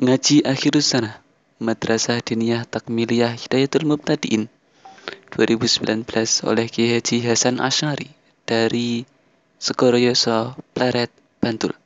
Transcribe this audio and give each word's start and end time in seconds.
Ngaji 0.00 0.40
akhir 0.48 0.80
sana 0.80 1.20
Madrasah 1.60 2.24
Diniyah 2.24 2.64
Takmiliyah 2.64 3.36
Hidayatul 3.36 3.84
Mubtadiin 3.84 4.48
2019 5.36 6.08
oleh 6.48 6.64
Ki 6.72 6.96
Haji 6.96 7.20
Hasan 7.28 7.60
Asyari 7.60 8.08
dari 8.48 9.04
Segoroyoso, 9.60 10.56
Pleret, 10.72 11.12
Bantul. 11.44 11.76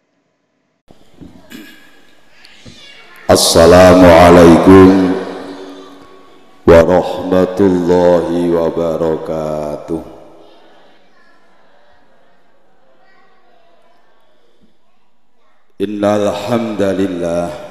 Assalamualaikum 3.27 5.11
warahmatullahi 6.63 8.54
wabarakatuh. 8.54 10.03
Innal 15.83 16.30
hamdalillah 16.30 17.66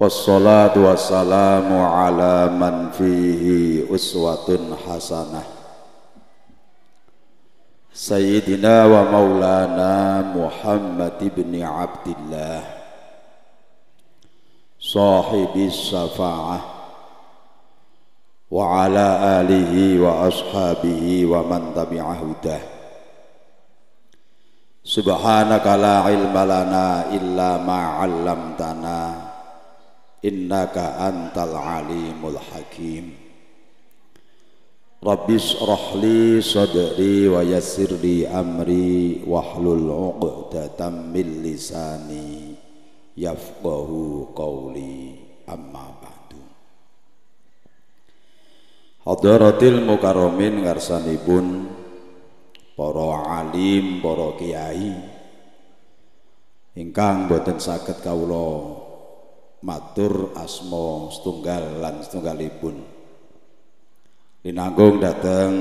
والصلاة 0.00 0.74
والسلام 0.78 1.70
على 1.82 2.50
من 2.50 2.90
فيه 2.90 3.44
أسوة 3.94 4.58
حسنة. 4.86 5.42
سيدنا 7.94 8.86
ومولانا 8.86 10.22
محمد 10.34 11.32
بن 11.36 11.62
عبد 11.62 12.06
الله 12.18 12.62
صاحب 14.80 15.52
الشفاعة 15.56 16.60
وعلى 18.50 19.06
آله 19.40 19.74
وأصحابه 20.02 21.26
ومن 21.26 21.62
تبع 21.74 22.12
هداه. 22.12 22.60
سبحانك 24.84 25.66
لا 25.66 25.94
علم 25.98 26.34
لنا 26.34 27.14
إلا 27.14 27.56
ما 27.62 27.80
علمتنا. 28.02 29.33
Innaka 30.24 31.04
antal 31.04 31.52
alimul 31.52 32.40
hakim. 32.40 33.12
Rabbi 35.04 35.36
syrah 35.36 36.00
li 36.00 36.40
sadri 36.40 37.28
wa 37.28 37.44
yassir 37.44 37.92
li 38.00 38.24
amri 38.24 39.20
wahlul 39.28 40.16
'uqdatam 40.16 41.12
min 41.12 41.44
lisani 41.44 42.56
yafqahu 43.12 44.32
qawli. 44.32 45.20
Amma 45.44 45.92
ba'du. 46.00 46.40
Hadaratil 49.04 49.84
mukarramin 49.84 50.64
ngarsanipun 50.64 51.68
para 52.72 53.44
alim, 53.44 54.00
para 54.00 54.40
kiai. 54.40 54.88
Ingkang 56.80 57.28
boten 57.28 57.60
saged 57.60 58.00
kawula 58.00 58.83
matur 59.64 60.36
asma 60.36 61.08
setunggal 61.08 61.80
lan 61.80 62.04
setunggalipun. 62.04 62.76
Linanggung 64.44 65.00
dateng 65.00 65.52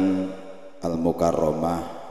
Al-Mukarramah 0.83 2.03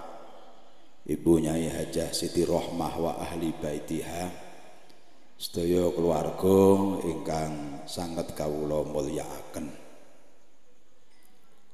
Ibu 1.05 1.33
Nyai 1.45 1.69
Hajah 1.69 2.17
Siti 2.17 2.48
Rohmah 2.48 2.95
wa 2.97 3.13
ahli 3.20 3.53
baitiha 3.53 4.33
sedaya 5.37 5.93
keluarga 5.93 6.59
ingkang 7.05 7.85
sangat 7.85 8.33
kawula 8.33 8.89
mulyakaken. 8.89 9.69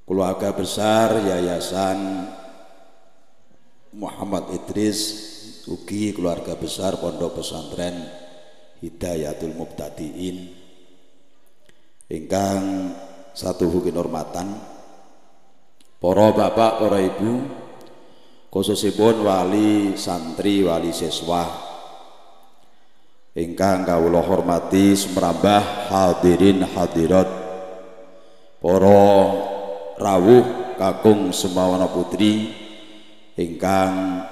Keluarga 0.02 0.50
besar 0.50 1.14
Yayasan 1.20 2.26
Muhammad 3.94 4.50
Idris 4.50 4.98
ugi 5.70 6.10
keluarga 6.10 6.58
besar 6.58 6.98
Pondok 6.98 7.38
Pesantren 7.38 8.27
Hidayatul 8.78 9.54
Mubtadiin. 9.58 10.54
Ingkang 12.08 12.94
satu 13.36 13.68
hukin 13.68 13.94
hormatan 13.94 14.78
Para 15.98 16.30
bapak, 16.30 16.78
para 16.78 17.02
ibu, 17.02 17.42
khususipun 18.54 19.26
wali 19.26 19.98
santri, 19.98 20.62
wali 20.62 20.94
siswa 20.94 21.68
ingkang 23.38 23.86
kawula 23.86 24.22
hormati 24.22 24.98
semrambah 24.98 25.90
hadirin 25.90 26.62
hadirat 26.66 27.26
para 28.58 29.02
rawuh 29.94 30.74
kakung 30.74 31.30
semawana 31.30 31.86
putri 31.86 32.50
ingkang 33.38 34.26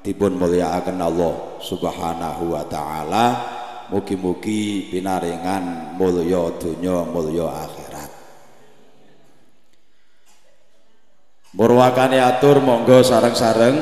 dipun 0.00 0.40
mulyakaken 0.40 1.00
Allah 1.00 1.60
Subhanahu 1.60 2.56
wa 2.56 2.64
taala 2.64 3.55
mugi-mugi 3.92 4.90
pinaringan 4.90 5.94
mulya 5.98 6.50
donya 6.58 6.96
mulya 7.06 7.46
akhir 7.66 7.86
Murwakane 11.56 12.20
atur 12.20 12.60
monggo 12.60 13.00
sareng-sareng 13.00 13.76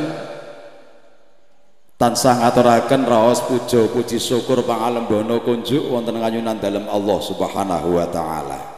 tansah 1.98 2.38
ngaturaken 2.38 3.02
raos 3.02 3.42
puja 3.50 3.90
puji 3.90 4.22
syukur 4.22 4.62
pangalembono 4.62 5.42
kunjuk 5.42 5.90
wonten 5.90 6.22
kanyunan 6.22 6.54
dalem 6.62 6.86
Allah 6.86 7.18
Subhanahu 7.18 7.98
wa 7.98 8.06
taala. 8.06 8.73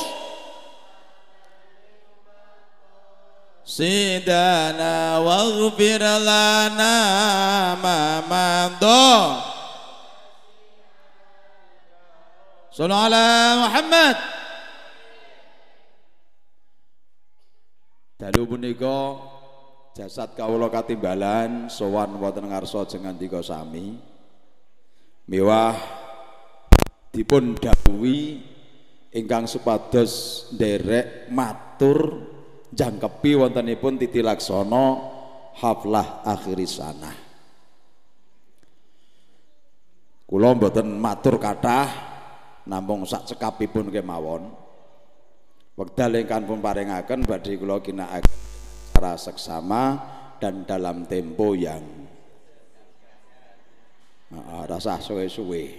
سيدنا 3.64 5.18
واغفر 5.18 6.02
لنا 6.18 6.94
ما 7.74 8.20
مضى. 8.30 9.40
صلوا 12.72 12.96
على 12.96 13.56
محمد. 13.56 14.16
Dalu 18.18 18.50
punika 18.50 19.14
jasad 19.94 20.34
kawula 20.34 20.66
katimbalan 20.74 21.70
sowan 21.70 22.18
wonten 22.18 22.50
ngarsa 22.50 22.82
jengandika 22.90 23.38
sami 23.46 23.94
miwah 25.30 25.78
dipun 27.14 27.54
dawuhi 27.54 28.42
ingkang 29.14 29.46
supados 29.46 30.44
nderek 30.50 31.30
matur 31.30 32.26
jangkepi 32.74 33.38
wontenipun 33.38 34.02
titi 34.02 34.18
laksana 34.18 34.98
haflah 35.62 36.26
akhir 36.26 36.58
sana. 36.66 37.14
Kula 40.26 40.58
mboten 40.58 40.90
matur 40.98 41.38
kathah 41.38 41.86
namung 42.66 43.06
sak 43.06 43.30
cekapipun 43.30 43.94
kemawon. 43.94 44.67
Wekdal 45.78 46.18
ingkang 46.18 46.42
pun 46.42 46.58
paringaken 46.58 47.22
badhe 47.22 47.54
kula 47.54 47.78
ginakaken 47.78 48.34
secara 48.98 49.14
seksama 49.14 49.82
dan 50.42 50.66
dalam 50.66 51.06
tempo 51.06 51.54
yang 51.54 51.78
uh, 54.34 54.66
rasa 54.66 54.98
suwe-suwe. 54.98 55.78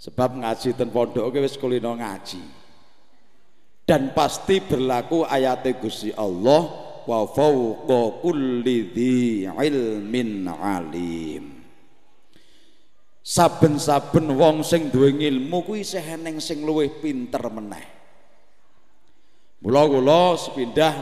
Sebab 0.00 0.40
ngaji 0.40 0.72
ten 0.72 0.88
pondok 0.88 1.36
wis 1.36 1.60
kulino 1.60 1.92
ngaji. 2.00 2.40
Dan 3.84 4.16
pasti 4.16 4.64
berlaku 4.64 5.28
ayat 5.28 5.60
Gusti 5.76 6.16
Allah 6.16 6.64
wa 7.04 7.28
fawqa 7.28 8.24
kulli 8.24 8.88
ilmin 9.52 10.48
alim. 10.48 11.59
Saben-saben 13.20 14.32
wong 14.32 14.64
sing 14.64 14.88
duwe 14.88 15.12
ilmu 15.12 15.60
kuwi 15.68 15.84
isih 15.84 16.00
eneng 16.00 16.40
sing 16.40 16.64
luwih 16.64 16.88
pinter 17.04 17.44
meneh. 17.52 17.84
Mula 19.60 19.84
kula 19.84 20.40
sepindah 20.40 20.94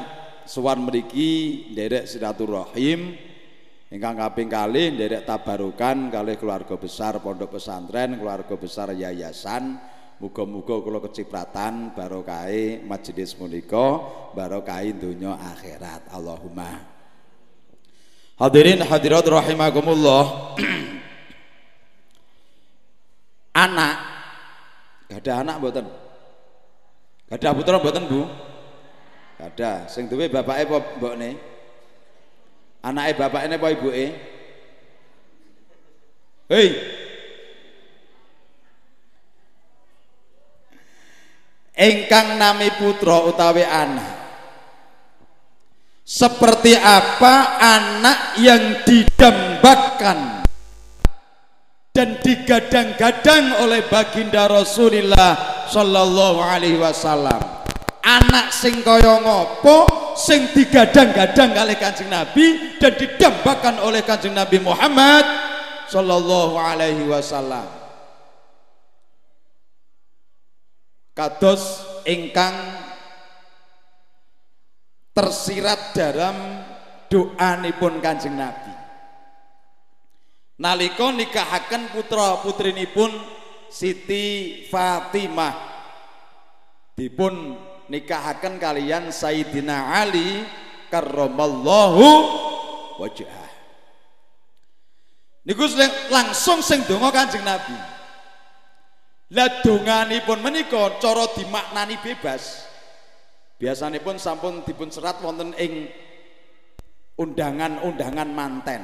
sowan 0.42 0.82
mriki 0.82 1.62
nderek 1.70 2.10
silaturahim 2.10 3.14
ingkang 3.86 4.18
kaping 4.18 4.50
kalih 4.50 4.90
nderek 4.98 5.22
tabarukan 5.22 6.10
kalih 6.10 6.34
keluarga 6.34 6.74
besar 6.74 7.22
pondok 7.22 7.54
pesantren, 7.54 8.18
keluarga 8.18 8.54
besar 8.58 8.90
yayasan. 8.98 9.78
Muga-muga 10.18 10.82
kula 10.82 10.98
kecipratan 10.98 11.94
barokahe 11.94 12.82
majelis 12.82 13.38
menika, 13.38 14.02
barokahe 14.34 14.90
donya 14.98 15.38
akhirat. 15.54 16.10
Allahumma. 16.10 16.82
Hadirin 18.34 18.82
hadirat 18.82 19.22
rahimakumullah. 19.22 20.58
anak. 23.66 23.96
Gak 25.08 25.20
ada 25.24 25.32
anak 25.42 25.56
mboten? 25.58 25.86
Gak 27.26 27.38
ada 27.42 27.56
putra 27.56 27.80
mboten 27.82 28.04
Bu? 28.06 28.22
Gak 29.40 29.48
ada. 29.56 29.72
Sing 29.90 30.06
duwe 30.06 30.30
bapake 30.30 30.68
apa 30.68 30.78
mbokne? 30.98 31.30
Anake 32.84 33.18
bapake 33.18 33.46
apa 33.50 33.68
ibuke? 33.74 34.06
Hei! 36.48 36.68
Engkang 41.78 42.40
nami 42.42 42.74
putra 42.74 43.22
utawi 43.28 43.62
anak. 43.62 44.18
Seperti 46.08 46.72
apa 46.72 47.60
anak 47.60 48.40
yang 48.40 48.82
didambakan 48.82 50.37
dan 51.92 52.18
digadang-gadang 52.22 53.58
oleh 53.64 53.82
baginda 53.90 54.46
Rasulullah 54.46 55.64
sallallahu 55.66 56.38
alaihi 56.38 56.78
wasallam. 56.78 57.38
Anak 58.06 58.54
sing 58.54 58.80
kaya 58.80 59.20
ngopo 59.20 59.84
sing 60.16 60.48
digadang-gadang 60.56 61.52
oleh 61.58 61.76
Kanjeng 61.76 62.08
Nabi 62.08 62.78
dan 62.80 62.96
didambakan 62.96 63.84
oleh 63.84 64.00
Kanjeng 64.06 64.32
Nabi 64.32 64.62
Muhammad 64.62 65.26
sallallahu 65.90 66.56
alaihi 66.56 67.04
wasallam. 67.04 67.66
Kados 71.12 71.82
ingkang 72.06 72.54
tersirat 75.12 75.98
dalam 75.98 76.62
doa 77.10 77.50
nipun 77.58 77.98
Kanjeng 77.98 78.38
Nabi 78.38 78.67
nalika 80.58 81.14
nikahaken 81.14 81.94
putra 81.94 82.42
putrinipun 82.42 83.14
Siti 83.70 84.66
Fatimah. 84.68 85.54
Dipun 86.98 87.54
nikahaken 87.86 88.58
kalian 88.58 89.14
Sayyidina 89.14 90.02
Ali 90.02 90.42
karramallahu 90.90 92.06
wajah 92.98 93.48
niku 95.46 95.64
langsung 96.10 96.60
sing 96.60 96.84
donga 96.84 97.08
Kanjeng 97.08 97.46
Nabi. 97.46 97.78
Lah 99.32 99.60
donganipun 99.60 100.40
menika 100.40 100.96
cara 101.00 101.28
dimaknani 101.36 102.00
bebas. 102.00 102.64
Biasanipun 103.60 104.16
sampun 104.16 104.64
dipun 104.64 104.88
serat 104.88 105.20
wonten 105.20 105.52
ing 105.60 105.92
undangan-undangan 107.18 108.30
manten 108.30 108.82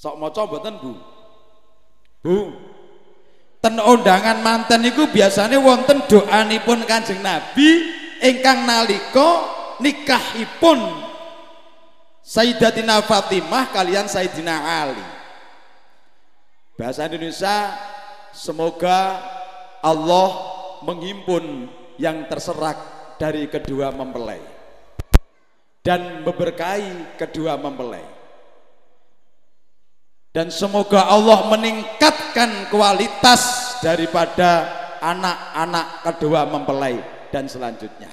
Sok 0.00 0.16
maca 0.16 0.48
mboten, 0.48 0.80
Bu? 0.80 0.92
Bu. 2.24 2.36
Ten 3.60 3.76
undangan 3.76 4.40
manten 4.40 4.80
niku 4.80 5.12
biasanya 5.12 5.60
wonten 5.60 6.00
doanipun 6.08 6.88
Kanjeng 6.88 7.20
Nabi 7.20 7.92
ingkang 8.24 8.64
nalika 8.64 9.44
nikahipun 9.84 10.80
Sayyidatina 12.24 13.04
Fatimah 13.04 13.68
kalian 13.68 14.08
Sayyidina 14.08 14.56
Ali. 14.80 15.04
Bahasa 16.80 17.04
Indonesia 17.04 17.76
semoga 18.32 19.20
Allah 19.84 20.28
menghimpun 20.80 21.68
yang 22.00 22.24
terserak 22.32 22.80
dari 23.20 23.44
kedua 23.52 23.92
mempelai 23.92 24.40
dan 25.84 26.24
memberkahi 26.24 27.20
kedua 27.20 27.60
mempelai 27.60 28.19
dan 30.30 30.46
semoga 30.54 31.10
Allah 31.10 31.50
meningkatkan 31.50 32.70
kualitas 32.70 33.74
daripada 33.82 34.70
anak-anak 35.02 36.06
kedua 36.06 36.46
mempelai 36.46 37.02
dan 37.34 37.50
selanjutnya. 37.50 38.10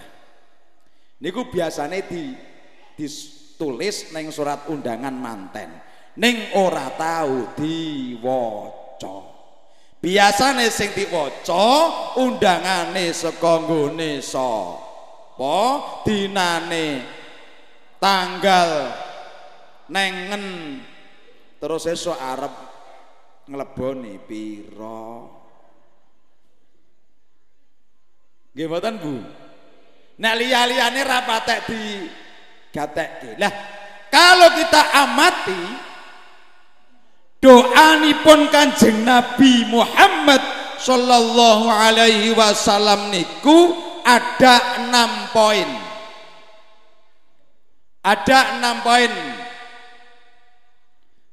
Niku 1.22 1.50
biasanya 1.50 2.02
di 2.10 2.34
ditulis 2.98 4.10
neng 4.14 4.34
surat 4.34 4.66
undangan 4.70 5.14
manten. 5.14 5.70
Neng 6.18 6.58
ora 6.58 6.90
tahu 6.98 7.54
diwaca. 7.54 9.18
Biasanya 10.02 10.66
sing 10.74 10.94
diwaca 10.94 11.70
undangane 12.18 13.14
saka 13.14 13.62
nggone 13.62 14.22
sapa? 14.22 15.58
Dinane 16.06 17.06
tanggal 18.02 18.94
nengen 19.90 20.46
terus 21.58 21.90
esok 21.90 22.18
Arab 22.18 22.54
ngeleboni 23.50 24.16
piro 24.22 25.12
nggih 28.58 28.68
Bu? 28.70 29.16
Nek 30.18 30.34
liya-liyane 30.34 31.02
ra 31.06 31.22
patek 31.30 31.60
di 31.70 31.82
gatekke 32.74 33.38
lah 33.38 33.54
kalau 34.10 34.50
kita 34.58 34.82
amati 34.98 35.62
doanipun 37.38 38.50
Kanjeng 38.50 39.06
Nabi 39.06 39.70
Muhammad 39.70 40.42
sallallahu 40.82 41.70
alaihi 41.70 42.34
wasallam 42.34 43.14
niku 43.14 43.78
ada 44.08 44.80
enam 44.88 45.12
poin. 45.36 45.70
Ada 48.08 48.56
enam 48.56 48.80
poin 48.88 49.12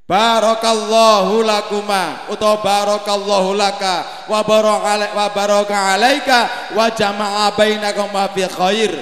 Barakallahu 0.04 1.40
lakuma 1.40 2.28
utawa 2.28 2.60
barakallahu 2.60 3.56
laka 3.56 4.28
wa 4.28 4.44
baraka 4.44 5.16
wa 5.16 5.26
baraka 5.32 5.76
alaika 5.96 6.38
wa 6.76 6.92
jama'a 6.92 7.56
bainakuma 7.56 8.28
fi 8.36 8.44
khair. 8.44 8.92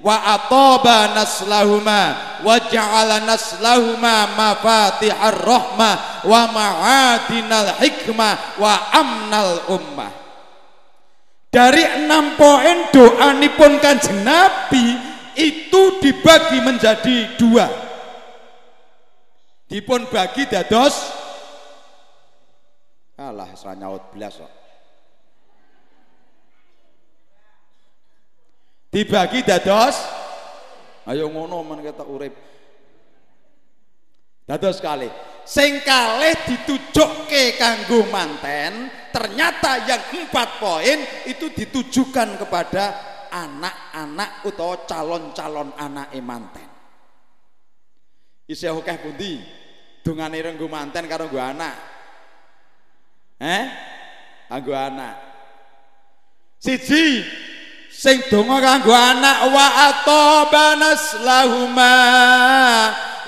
Wa 0.00 0.16
ataba 0.36 1.12
naslahuma 1.16 2.40
wa 2.44 2.56
ja'ala 2.68 3.24
naslahuma 3.24 4.32
mafatihar 4.36 5.40
rahmah 5.40 6.24
wa 6.24 6.40
ma'adinal 6.52 7.76
hikmah 7.80 8.60
wa 8.60 8.72
amnal 8.96 9.60
ummah 9.68 10.20
dari 11.50 11.82
enam 11.82 12.38
poin 12.38 12.88
doa 12.94 13.34
nipun 13.34 13.82
kanjeng 13.82 14.22
Nabi 14.22 14.94
itu 15.34 15.98
dibagi 15.98 16.62
menjadi 16.62 17.34
dua 17.34 17.89
dipun 19.70 20.10
bagi 20.10 20.50
dados 20.50 20.98
alah 23.14 23.46
ora 23.54 23.72
nyaut 23.78 24.10
blas 24.10 24.34
kok. 24.42 24.52
Dibagi 28.90 29.46
dados 29.46 29.94
ayo 31.06 31.30
ngono 31.30 31.62
men 31.62 31.86
ketok 31.86 32.08
urip. 32.10 32.34
Dados 34.42 34.82
kali. 34.82 35.06
Sing 35.46 35.78
kalih 35.86 36.34
ditujukke 36.42 37.54
kanggo 37.54 38.02
manten 38.10 38.90
ternyata 39.14 39.86
yang 39.86 40.02
empat 40.10 40.58
poin 40.58 40.98
itu 41.30 41.54
ditujukan 41.54 42.34
kepada 42.34 42.84
anak-anak 43.30 44.42
atau 44.42 44.82
calon-calon 44.90 45.70
anak 45.78 46.10
manten. 46.18 46.66
Isih 48.50 48.74
akeh 48.74 48.98
pundi 48.98 49.59
dungane 50.00 50.40
renggo 50.40 50.66
manten 50.66 51.06
karo 51.06 51.28
nggo 51.28 51.40
anak. 51.40 51.76
Eh? 53.40 53.64
Kanggo 54.50 54.74
anak. 54.76 55.14
Siji 56.60 57.24
sing 57.88 58.20
donga 58.28 58.60
kanggo 58.60 58.92
anak 58.92 59.38
wa 59.48 59.66
atabanas 59.88 61.04
lahuma 61.24 61.94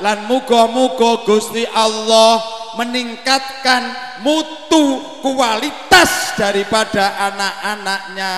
lan 0.05 0.29
muga-muga 0.29 1.25
Gusti 1.25 1.64
Allah 1.64 2.43
meningkatkan 2.76 3.83
mutu 4.21 5.00
kualitas 5.25 6.37
daripada 6.37 7.17
anak-anaknya. 7.33 8.35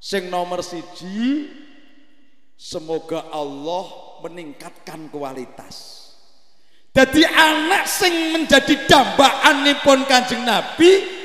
Sing 0.00 0.32
nomor 0.32 0.64
siji 0.64 1.48
semoga 2.56 3.28
Allah 3.32 4.09
meningkatkan 4.22 5.08
kualitas. 5.08 6.00
Jadi 6.90 7.22
anak 7.22 7.86
sing 7.86 8.34
menjadi 8.34 8.74
dambaan 8.90 9.62
pun 9.80 10.02
kanjeng 10.10 10.42
Nabi 10.42 11.20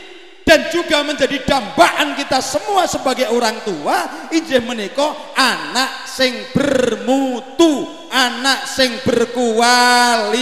dan 0.46 0.70
juga 0.70 1.02
menjadi 1.02 1.42
dambaan 1.42 2.14
kita 2.14 2.38
semua 2.38 2.86
sebagai 2.86 3.34
orang 3.34 3.66
tua 3.66 4.30
injih 4.30 4.62
menika 4.62 5.34
anak 5.34 6.06
sing 6.06 6.54
bermutu 6.54 7.82
anak 8.14 8.70
sing 8.70 9.02
berkualitas 9.02 10.38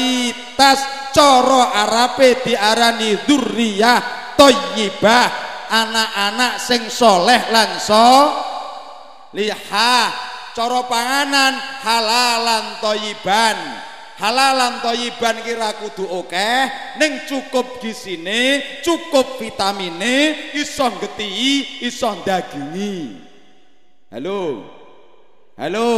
coro 1.15 1.71
arape 1.71 2.43
diarani 2.43 3.15
dzurriyah 3.23 4.35
thayyibah 4.35 5.27
anak-anak 5.71 6.59
sing 6.59 6.91
soleh 6.91 7.47
lan 7.47 7.79
so 7.79 8.27
liha 9.31 10.32
coro 10.53 10.85
panganan 10.87 11.57
halalan 11.83 12.79
toyiban. 12.79 13.57
Halalan 14.13 14.79
toyiban 14.85 15.41
kira 15.41 15.73
kudu 15.81 16.05
oke 16.05 16.49
neng 17.01 17.25
cukup 17.25 17.81
di 17.81 17.91
sini 17.91 18.61
cukup 18.85 19.41
vitamine 19.41 20.53
iso 20.53 20.85
geti 21.01 21.81
iso 21.81 22.21
dagingi 22.21 23.17
halo? 24.13 24.69
Halo? 25.57 25.91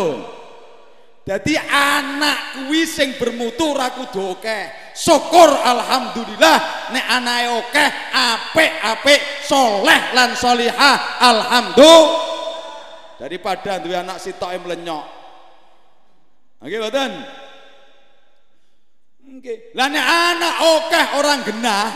Jadi 1.28 1.60
anak 1.60 2.56
kuwi 2.56 2.88
sing 2.88 3.20
bermutu 3.20 3.76
ora 3.76 3.92
kudu 3.92 4.40
oke 4.40 4.60
syukur 4.96 5.52
alhamdulillah 5.52 6.58
nek 6.96 7.06
anake 7.20 7.46
oke 7.52 7.86
apik-apik 8.16 9.22
soleh 9.44 10.16
lan 10.16 10.32
solihah 10.40 11.20
alhamdulillah 11.20 12.35
daripada 13.18 13.80
duwe 13.80 13.96
anak 13.96 14.20
sitoke 14.20 14.58
melenyok 14.60 15.06
nggih 16.66 16.82
Nggih. 19.26 19.74
Lah 19.74 19.90
nek 19.90 20.06
anak 20.06 20.56
okeh 20.62 21.06
orang 21.18 21.42
genah, 21.42 21.88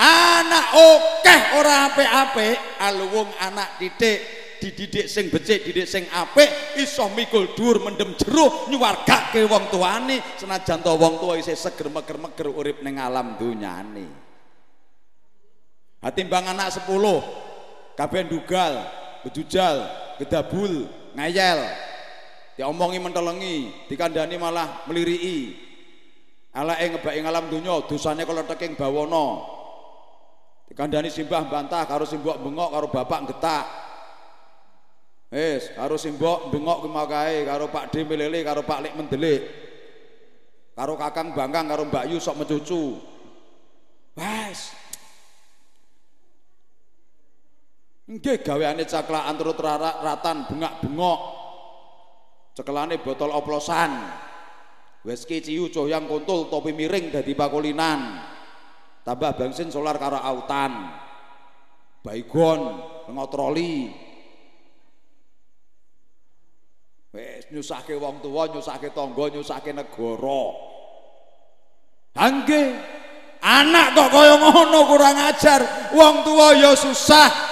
anak 0.00 0.66
okeh 0.72 1.40
ora 1.60 1.92
apik-apik, 1.92 2.56
aluwung 2.80 3.28
anak 3.36 3.76
didik 3.76 4.18
dididik 4.56 5.06
sing 5.10 5.28
becik, 5.28 5.60
didik 5.66 5.84
sing 5.84 6.08
apik, 6.08 6.78
iso 6.80 7.10
mikul 7.12 7.52
dhuwur 7.52 7.84
mendem 7.84 8.16
jero 8.16 8.70
nyuwargake 8.72 9.44
wong 9.44 9.68
tuane 9.68 10.22
senajan 10.38 10.80
to 10.80 10.94
wong 10.96 11.20
tuwa 11.20 11.34
isih 11.36 11.58
seger 11.58 11.90
meger-meger 11.92 12.48
urip 12.48 12.78
ning 12.80 12.96
alam 12.96 13.36
dunyane. 13.36 14.06
Hatimbang 16.00 16.48
anak 16.48 16.72
10 16.80 16.88
kabeh 17.98 18.22
dugal, 18.26 18.88
bejujal, 19.26 19.84
gedabul, 20.22 20.86
ngayel. 21.18 21.60
Diomongi 22.52 23.00
mentelengi, 23.00 23.88
dikandani 23.88 24.36
malah 24.36 24.84
meliriki. 24.86 25.56
Alake 26.52 26.92
ngebaki 26.92 27.20
alam 27.24 27.48
donya, 27.48 27.80
dosane 27.88 28.28
kalau 28.28 28.44
teking 28.44 28.76
bawono. 28.76 29.26
Dikandani 30.68 31.08
simbah 31.08 31.48
bantah 31.48 31.88
karo 31.88 32.04
simbok 32.04 32.40
bengok 32.40 32.70
karo 32.72 32.86
bapak 32.92 33.20
getak. 33.32 33.64
Wis, 35.32 35.72
karo 35.72 35.96
simbok 35.96 36.52
bengok 36.52 36.84
ki 36.84 36.88
kae, 37.08 37.36
karo 37.48 37.72
Pak 37.72 37.88
D 37.88 38.04
melele, 38.04 38.44
karo 38.44 38.60
Pak 38.68 38.84
Lik 38.84 38.94
mendelik. 39.00 39.40
Karo 40.76 40.96
Kakang 40.96 41.32
Bangkang 41.32 41.68
karo 41.68 41.88
Mbak 41.88 42.04
Yu 42.12 42.20
sok 42.20 42.44
mencucu. 42.44 43.00
Wes. 44.16 44.81
Nggih 48.12 48.44
gaweane 48.44 48.84
caklakan 48.84 49.40
turut 49.40 49.56
ratan 49.56 50.44
bengak-bengok. 50.44 51.20
Cekelane 52.52 53.00
botol 53.00 53.32
oplosan. 53.32 53.88
Wes 55.08 55.24
ciu 55.24 55.72
yang 55.88 56.04
kontul 56.04 56.52
topi 56.52 56.76
miring 56.76 57.08
dadi 57.08 57.32
pakulinan. 57.32 58.20
Tambah 59.00 59.32
bensin 59.34 59.72
solar 59.72 59.96
karo 59.96 60.20
autan. 60.20 60.92
Baygon, 62.04 62.60
ngotroli. 63.08 63.88
Wes 67.16 67.48
nyusahke 67.48 67.96
wong 67.96 68.20
tua, 68.20 68.52
nyusahke 68.52 68.92
tangga, 68.92 69.32
nyusahke 69.32 69.72
negara. 69.72 70.44
Hangge 72.12 72.62
anak 73.40 73.96
kok 73.96 74.08
kaya 74.12 74.36
ngono 74.36 74.80
kurang 74.84 75.16
ajar. 75.16 75.60
Wong 75.96 76.28
tua 76.28 76.52
ya 76.60 76.76
susah. 76.76 77.51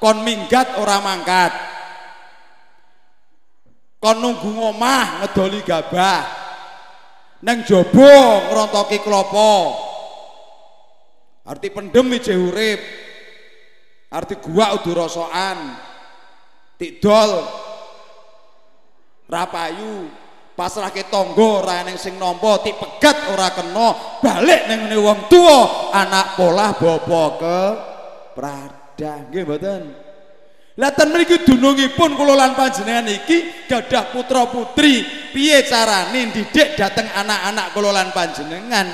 Kon 0.00 0.24
minggat 0.24 0.80
ora 0.80 0.96
mangkat. 1.04 1.52
Kon 4.00 4.16
nunggu 4.16 4.48
ngomah 4.48 5.20
ngedoli 5.20 5.60
gabah. 5.60 6.24
Neng 7.44 7.68
jobo 7.68 8.08
ngerontoki 8.48 9.04
klopo. 9.04 9.52
Arti 11.44 11.68
pendem 11.68 12.08
ije 12.16 12.32
urip. 12.32 12.80
Arti 14.08 14.40
gua 14.40 14.74
udu 14.80 14.96
rosoan 14.96 15.76
tidol 16.80 17.44
rapayu 19.28 20.08
pasrah 20.56 20.90
ke 20.90 21.06
tonggo 21.12 21.62
ora 21.62 21.84
neng 21.84 22.00
sing 22.00 22.16
nompo 22.16 22.56
ti 22.64 22.72
pegat 22.72 23.36
ora 23.36 23.52
kena. 23.52 24.20
Balik 24.24 24.64
neng 24.64 24.88
wong 24.96 25.28
tua 25.28 25.92
anak 25.92 26.40
pola 26.40 26.72
bobo 26.72 27.24
ke 27.36 27.60
prada 29.00 29.24
nggih 29.32 29.44
mboten 29.48 29.82
Lah 30.78 30.96
ten 30.96 31.12
mriki 31.12 31.44
dunungipun 31.44 32.16
kula 32.16 32.32
lan 32.38 32.56
panjenengan 32.56 33.04
iki 33.04 33.68
gadah 33.68 34.16
putra 34.16 34.48
putri, 34.48 35.04
piye 35.28 35.60
carane 35.68 36.32
didik 36.32 36.72
dateng 36.72 37.04
anak-anak 37.04 37.66
kula 37.76 38.00
panjenengan? 38.16 38.88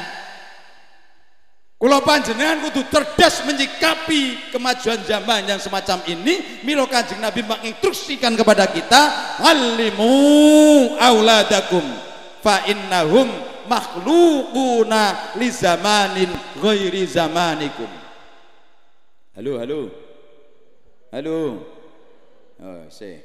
Kula 1.79 2.03
panjenengan 2.03 2.65
kudu 2.67 2.91
cerdas 2.91 3.45
menyikapi 3.47 4.51
kemajuan 4.51 4.99
zaman 5.07 5.47
yang 5.47 5.61
semacam 5.63 6.03
ini. 6.11 6.65
Milo 6.67 6.91
Kanjeng 6.91 7.23
Nabi 7.23 7.47
menginstruksikan 7.47 8.35
kepada 8.35 8.67
kita, 8.67 9.03
"Alimu 9.47 10.11
auladakum 10.99 11.87
fa 12.43 12.67
innahum 12.67 13.31
makhluquna 13.71 15.39
li 15.39 15.55
zamanin 15.55 16.35
ghairi 16.59 17.07
zamanikum." 17.07 18.06
Halo, 19.37 19.61
halo. 19.61 19.93
Halo. 21.13 21.61
Oh, 22.57 22.89
see. 22.89 23.21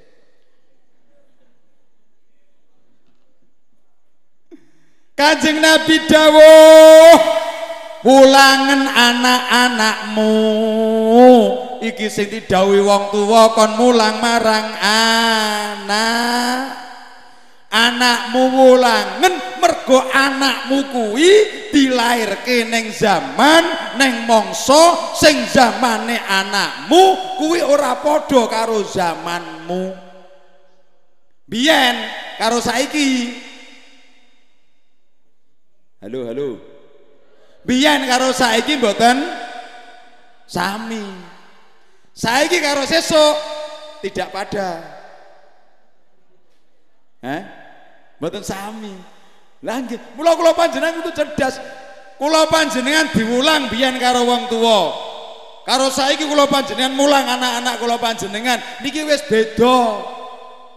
Kanjeng 5.16 5.64
Nabi 5.64 6.04
dawuh 6.12 7.16
pulangen 8.04 8.92
anak-anakmu 8.92 10.36
iki 11.80 12.12
sing 12.12 12.28
didhawuhi 12.28 12.84
wong 12.84 13.16
tuwa 13.16 13.56
kon 13.56 13.80
mulang 13.80 14.20
marang 14.20 14.68
anak 14.84 16.91
anakmu 17.72 18.52
wulangen 18.52 19.32
mergo 19.64 20.04
anakmu 20.12 20.92
kuwi 20.92 21.32
dilairke 21.72 22.68
ning 22.68 22.92
zaman 22.92 23.96
ning 23.96 24.28
mangsa 24.28 25.16
sing 25.16 25.48
zamane 25.48 26.20
anakmu 26.20 27.16
kuwi 27.40 27.64
ora 27.64 27.96
padha 28.04 28.44
karo 28.52 28.84
zamanmu. 28.84 29.96
Biyen 31.48 31.96
karo 32.36 32.60
saiki. 32.60 33.40
Halo 36.04 36.28
halo. 36.28 36.50
Biyen 37.64 38.04
karo 38.04 38.36
saiki 38.36 38.76
mboten? 38.80 39.24
Sami. 40.48 41.04
Saiki 42.12 42.60
karo 42.60 42.84
sesuk? 42.84 43.36
Tidak 44.04 44.28
pada. 44.34 44.70
Eh 47.22 47.61
Mboten 48.22 48.46
sami. 48.46 48.94
Lah 49.66 49.82
nggih, 49.82 49.98
mula 50.14 50.38
kula 50.38 50.54
panjenengan 50.54 51.02
itu 51.02 51.10
cerdas. 51.10 51.58
Kula 52.22 52.46
panjenengan 52.54 53.10
diulang 53.18 53.66
biyen 53.74 53.98
karo 53.98 54.30
wong 54.30 54.46
tuwa. 54.46 54.94
Karo 55.66 55.90
saiki 55.90 56.30
kula 56.30 56.46
panjenengan 56.46 56.94
mulang 56.94 57.26
anak-anak 57.26 57.82
kula 57.82 57.98
panjenengan 57.98 58.62
niki 58.86 59.02
wis 59.10 59.26
beda. 59.26 60.06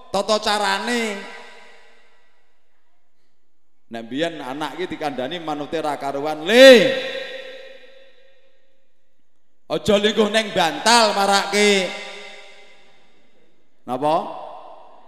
Tata 0.08 0.40
carane. 0.40 1.20
Nek 3.92 4.02
biyen 4.08 4.40
anak 4.40 4.80
iki 4.80 4.96
dikandani 4.96 5.36
manute 5.36 5.84
ra 5.84 6.00
karuan, 6.00 6.48
"Le, 6.48 6.72
Aja 9.64 9.96
lingkuh 9.96 10.28
neng 10.28 10.52
bantal 10.52 11.16
marake. 11.16 11.88
Napa? 13.88 14.43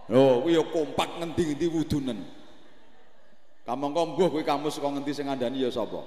Lho, 0.06 0.46
kuwi 0.46 0.54
ya 0.54 0.62
kompak 0.62 1.18
ngendi-endi 1.18 1.66
wudunen. 1.66 2.22
Kamangka 3.66 4.06
mbuh 4.06 4.30
kuwi 4.30 4.46
kamu 4.46 4.70
saka 4.70 4.94
ngendi 4.94 5.10
sing 5.10 5.26
ngandani 5.26 5.66
ya 5.66 5.70
sapa? 5.74 6.06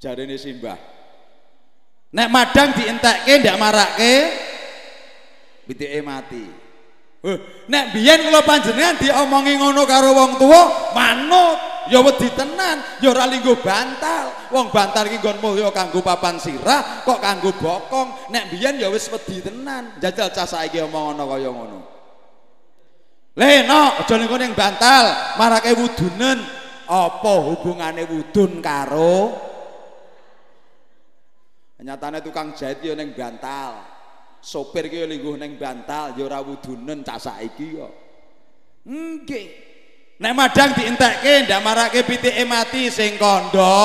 Jarene 0.00 0.40
Simbah. 0.40 0.78
Nek 2.08 2.28
madang 2.32 2.72
dientekke 2.72 3.44
ndak 3.44 3.60
marake 3.60 4.12
pitike 5.68 6.00
mati. 6.00 6.44
Heh, 7.18 7.38
nek 7.68 7.92
biyen 7.92 8.24
kula 8.24 8.40
panjenengan 8.46 8.96
diomongi 8.96 9.58
ngono 9.58 9.82
karo 9.84 10.16
wong 10.16 10.40
tuwa, 10.40 10.94
manut 10.96 11.58
ya 11.90 11.98
wedi 12.04 12.30
tenan 12.32 12.80
ya 13.02 13.10
ora 13.10 13.26
linggo 13.26 13.58
bantal 13.58 14.32
wong 14.52 14.70
bantal 14.70 15.08
iki 15.08 15.18
nggon 15.18 15.40
mulya 15.40 15.72
kanggo 15.72 16.04
papan 16.04 16.36
sirah 16.36 17.02
kok 17.02 17.18
kanggo 17.18 17.50
bokong 17.56 18.30
nek 18.30 18.52
biyen 18.52 18.76
ya 18.78 18.92
wis 18.92 19.08
wedi 19.08 19.40
tenan 19.40 19.96
jajal 19.98 20.30
cah 20.30 20.46
saiki 20.46 20.78
omong 20.84 21.16
ngono 21.16 21.24
kaya 21.26 21.50
ngono 21.50 21.97
Leno, 23.38 24.02
aja 24.02 24.14
ning 24.18 24.52
bantal, 24.58 25.38
marake 25.38 25.70
wudunen. 25.78 26.58
Apa 26.88 27.44
hubungane 27.44 28.08
wudun 28.08 28.64
karo 28.64 29.36
Nyatane 31.78 32.18
tukang 32.18 32.58
jahit 32.58 32.82
ya 32.82 32.98
ning 32.98 33.14
bantal. 33.14 33.78
Sopir 34.42 34.90
ki 34.90 35.02
ya 35.02 35.06
lingguh 35.06 35.38
ning 35.38 35.54
bantal 35.54 36.18
ya 36.18 36.26
ora 36.26 36.42
wudunen 36.42 37.06
cah 37.06 37.22
saiki 37.22 37.78
kok. 37.78 37.92
Nggih. 38.82 39.46
Nek 40.18 40.34
madang 40.34 40.74
dientekke 40.74 41.46
ndak 41.46 41.62
marake 41.62 42.02
pitike 42.02 42.42
mati 42.42 42.90
sing 42.90 43.14
kandha. 43.14 43.78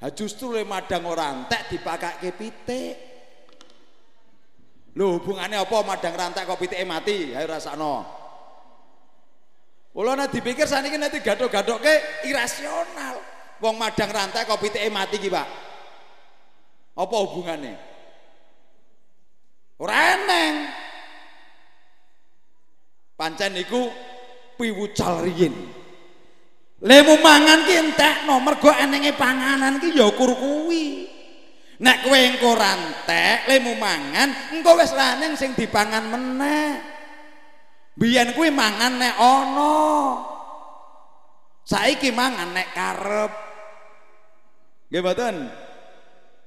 Ha 0.00 0.08
justru 0.16 0.56
le 0.56 0.64
madang 0.64 1.04
ora 1.04 1.28
entek 1.36 1.68
dipakake 1.68 2.32
pitik. 2.32 3.11
Lho 4.92 5.16
hubungane 5.16 5.56
apa 5.56 5.76
madang 5.84 6.14
rantek 6.14 6.44
kok 6.44 6.60
pitike 6.60 6.84
mati? 6.84 7.32
Ayo. 7.32 7.48
Kula 9.92 10.16
nek 10.16 10.32
dipikir 10.32 10.68
saniki 10.68 10.96
nek 10.96 11.12
digathok-gathokke 11.16 12.24
irasional. 12.28 13.20
Wong 13.60 13.74
madang 13.80 14.12
rantek 14.12 14.44
kok 14.44 14.60
pitike 14.60 14.88
mati 14.92 15.16
ki, 15.16 15.32
Pak. 15.32 15.48
Apa 16.96 17.16
hubungane? 17.24 17.72
Ora 19.80 19.96
eneng. 20.16 20.82
pancen 23.22 23.54
niku 23.54 23.86
piwucal 24.58 25.22
riyin 25.22 25.54
lemu 26.82 27.14
mangan 27.22 27.62
ki 27.62 27.74
entekno 27.78 28.42
mergo 28.42 28.74
enenge 28.74 29.14
panganan 29.14 29.78
ki 29.78 29.94
ya 29.94 30.10
ukur 30.10 30.34
kuwi 30.34 31.01
nek 31.82 32.06
kowe 32.06 32.14
engko 32.14 32.54
rantek 32.54 33.50
lemu 33.50 33.74
mangan 33.74 34.30
engko 34.54 34.78
wis 34.78 34.94
laneng 34.94 35.34
sing 35.34 35.52
dipangan 35.58 36.06
meneh 36.06 36.78
biyen 37.98 38.32
kuwi 38.32 38.54
mangan 38.54 39.02
nek 39.02 39.14
ana 39.18 39.76
saiki 41.66 42.14
mangan 42.14 42.54
nek 42.54 42.68
karep 42.70 43.32
nggih 44.88 45.02
mboten 45.02 45.36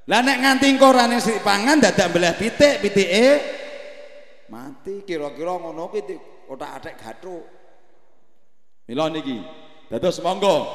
lah 0.07 0.21
nek 0.23 0.37
nganti 0.39 0.65
engko 0.71 0.89
rane 0.95 1.19
sing 1.19 1.43
pangan 1.43 1.83
dadak 1.83 2.09
mbelah 2.09 2.33
pitik 2.39 2.79
pitike 2.79 3.27
mati 4.49 5.03
kira-kira 5.03 5.57
ngono 5.57 5.89
ki 5.89 6.01
otak 6.49 6.71
atik 6.81 6.95
gathuk. 7.01 7.43
Mila 8.85 9.09
niki. 9.09 9.41
Dados 9.89 10.21
monggo. 10.21 10.69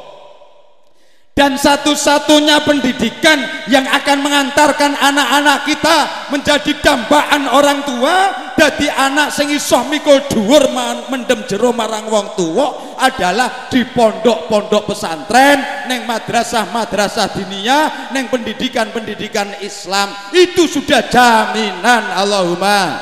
Dan 1.30 1.56
satu-satunya 1.56 2.60
pendidikan 2.68 3.40
yang 3.70 3.86
akan 3.88 4.18
mengantarkan 4.20 4.92
anak-anak 4.92 5.64
kita 5.64 5.98
menjadi 6.28 6.72
dambaan 6.84 7.48
orang 7.48 7.80
tua 7.86 8.14
dadi 8.60 8.92
anak 8.92 9.32
sing 9.32 9.48
iso 9.48 9.80
mikul 9.88 10.20
dhuwur 10.28 10.68
mendem 11.08 11.48
jero 11.48 11.72
marang 11.72 12.12
wong 12.12 12.36
tua 12.36 12.92
adalah 13.00 13.72
di 13.72 13.88
pondok-pondok 13.88 14.92
pesantren, 14.92 15.88
neng 15.88 16.04
madrasah-madrasah 16.04 17.32
diniyah, 17.32 18.12
neng 18.12 18.28
pendidikan-pendidikan 18.28 19.64
Islam. 19.64 20.12
Itu 20.36 20.68
sudah 20.68 21.08
jaminan 21.08 22.20
Allahumma. 22.20 23.00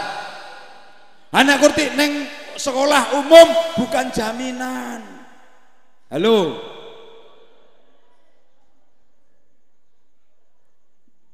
Anak 1.34 1.58
kurti 1.58 1.90
neng 1.98 2.22
sekolah 2.54 3.18
umum 3.18 3.48
bukan 3.82 4.14
jaminan. 4.14 5.02
Halo. 6.06 6.77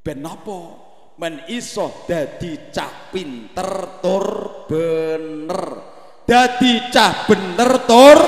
Ben 0.04 0.20
napa? 0.20 0.84
Men 1.16 1.48
iso 1.48 2.04
dadi 2.04 2.68
cah 2.68 3.08
pinter 3.08 4.02
tur 4.04 4.26
bener. 4.68 5.62
Dadi 6.28 6.92
cah 6.92 7.24
bener 7.24 7.72
tur 7.88 8.18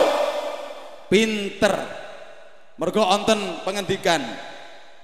pinter. 1.13 1.75
Mergo 2.81 3.03
wonten 3.05 3.61
pengendikan 3.61 4.25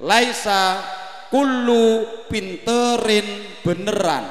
laisa 0.00 0.80
kullu 1.28 2.08
pinterin 2.32 3.60
beneran. 3.60 4.24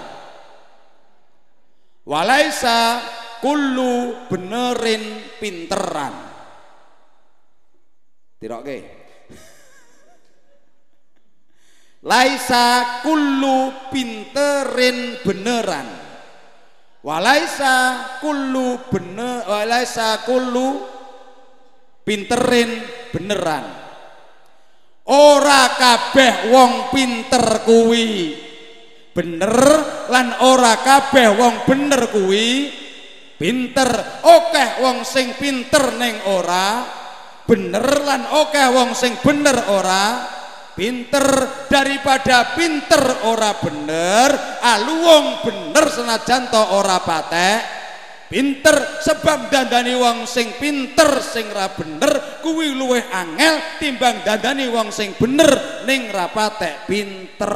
Walaisa 2.01 2.97
kullu 3.41 4.25
benerin 4.29 5.33
pinteran 5.37 6.13
tiroke 8.41 8.77
laisa 12.01 12.99
kullu 13.05 13.89
pinterin 13.93 15.21
beneran. 15.21 15.87
Walaisa 17.01 17.73
kullu 18.21 18.77
bener 18.93 19.41
walaisa 19.49 20.21
kullu 20.21 20.85
pinterin 22.05 22.77
beneran. 23.09 23.65
Ora 25.09 25.73
kabeh 25.81 26.53
wong 26.53 26.93
pinter 26.93 27.65
kuwi. 27.65 28.37
Bener 29.11 29.57
lan 30.13 30.45
ora 30.45 30.77
kabeh 30.77 31.27
wong 31.33 31.65
bener 31.65 32.13
kuwi. 32.13 32.69
Pinter 33.41 34.21
oke 34.21 34.65
wong 34.85 35.01
sing 35.01 35.33
pinter 35.41 35.97
neng 35.97 36.21
ora. 36.29 36.85
Bener 37.49 38.05
lan 38.05 38.29
oke 38.29 38.61
wong 38.77 38.93
sing 38.93 39.17
bener 39.25 39.57
ora 39.73 40.37
pinter 40.73 41.25
daripada 41.67 42.55
pinter 42.55 43.27
ora 43.27 43.55
bener 43.59 44.29
alu 44.63 44.95
wong 45.03 45.25
bener 45.43 45.85
senajan 45.91 46.47
to 46.49 46.63
ora 46.77 46.99
patek. 47.03 47.79
Pinter 48.31 49.03
sebab 49.03 49.51
dandani 49.51 49.91
wong 49.91 50.23
sing 50.23 50.55
pinter 50.55 51.19
sing 51.19 51.51
ra 51.51 51.67
bener 51.75 52.39
kuwi 52.39 52.71
luwih 52.71 53.03
angel 53.11 53.59
timbang 53.75 54.23
dandani 54.23 54.71
wong 54.71 54.87
sing 54.87 55.11
bener 55.19 55.83
ning 55.83 56.07
ra 56.15 56.31
patek 56.31 56.87
pinter. 56.87 57.55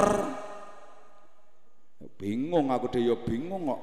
Bingung 2.19 2.75
aku 2.75 2.91
dhewe 2.91 3.15
bingung 3.23 3.71
kok. 3.71 3.81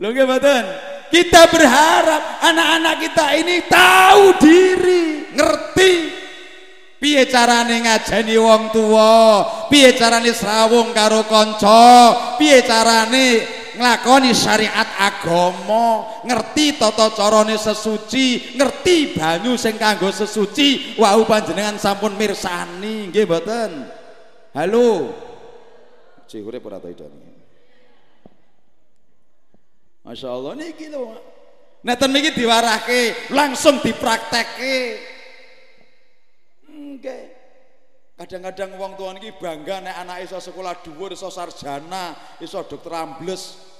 Loh 0.00 0.12
mboten? 0.16 0.64
Kita 1.10 1.50
berharap 1.50 2.38
anak-anak 2.38 2.96
kita 3.02 3.26
ini 3.34 3.56
tahu 3.66 4.24
diri, 4.38 5.34
ngerti. 5.34 5.94
Piye 7.00 7.26
carane 7.26 7.80
ngajeni 7.82 8.36
wong 8.36 8.70
tua, 8.70 9.42
piye 9.66 9.96
carane 9.96 10.30
srawung 10.30 10.92
karo 10.92 11.24
kanca, 11.26 12.36
piye 12.36 12.60
carane 12.62 13.40
nglakoni 13.74 14.36
syariat 14.36 14.84
agama, 15.00 16.20
ngerti 16.28 16.76
tata 16.76 17.08
carane 17.16 17.56
sesuci, 17.56 18.52
ngerti 18.52 19.16
banyu 19.16 19.56
sing 19.56 19.80
kanggo 19.80 20.12
sesuci. 20.12 21.00
Wau 21.00 21.24
panjenengan 21.24 21.80
sampun 21.80 22.14
mirsani, 22.20 23.08
nggih 23.08 23.24
mboten? 23.24 23.70
Halo. 24.52 25.16
Cih 26.28 26.44
urip 26.44 26.62
Masya 30.04 30.28
Allah 30.32 30.52
niki 30.56 30.88
lho. 30.88 31.16
Neten 31.80 32.10
niki 32.12 32.36
diwarahke, 32.36 33.32
langsung 33.32 33.80
dipraktekke. 33.80 34.78
Nggih. 36.68 37.24
Kadang-kadang 38.20 38.76
wong 38.76 38.92
tua 39.00 39.16
niki 39.16 39.32
bangga 39.36 39.80
nek 39.80 39.96
anak 39.96 40.28
iso 40.28 40.36
sekolah 40.36 40.80
dhuwur, 40.84 41.16
iso 41.16 41.32
sarjana, 41.32 42.12
iso 42.40 42.60
dokter 42.68 42.92
ambles. 42.92 43.70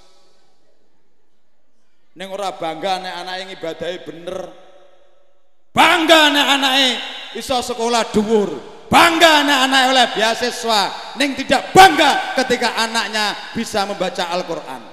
ning 2.19 2.27
ora 2.27 2.51
bangga 2.59 2.99
nek 2.99 3.15
anake 3.23 3.43
ngibadahi 3.55 3.99
bener 4.03 4.39
bangga 5.71 6.21
nek 6.35 6.47
anake 6.59 6.89
iso 7.39 7.63
sekolah 7.63 8.11
dhuwur 8.11 8.51
bangga 8.91 9.47
nek 9.47 9.59
anake 9.71 9.87
oleh 9.95 10.07
beasiswa 10.19 10.83
ning 11.23 11.39
tidak 11.39 11.71
bangga 11.71 12.35
ketika 12.43 12.75
anaknya 12.75 13.55
bisa 13.55 13.87
membaca 13.87 14.27
Al-Qur'an 14.27 14.90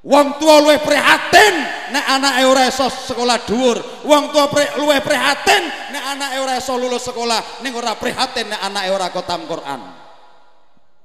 Wong 0.00 0.40
tua 0.40 0.64
luwe 0.64 0.80
prihatin 0.80 1.54
nek 1.92 2.04
anake 2.08 2.42
ora 2.48 2.64
iso 2.72 2.88
sekolah 2.88 3.44
dhuwur. 3.44 3.78
Wong 4.08 4.32
tua 4.32 4.48
pre, 4.48 4.64
prihatin 5.04 5.62
nek 5.92 6.04
anake 6.16 6.36
ora 6.40 6.56
iso 6.56 6.72
lulus 6.80 7.04
sekolah, 7.04 7.60
ning 7.60 7.76
ora 7.76 7.92
prihatin 7.92 8.48
nek 8.48 8.60
anake 8.64 8.88
ora 8.88 9.12
khatam 9.12 9.44
Quran. 9.44 9.80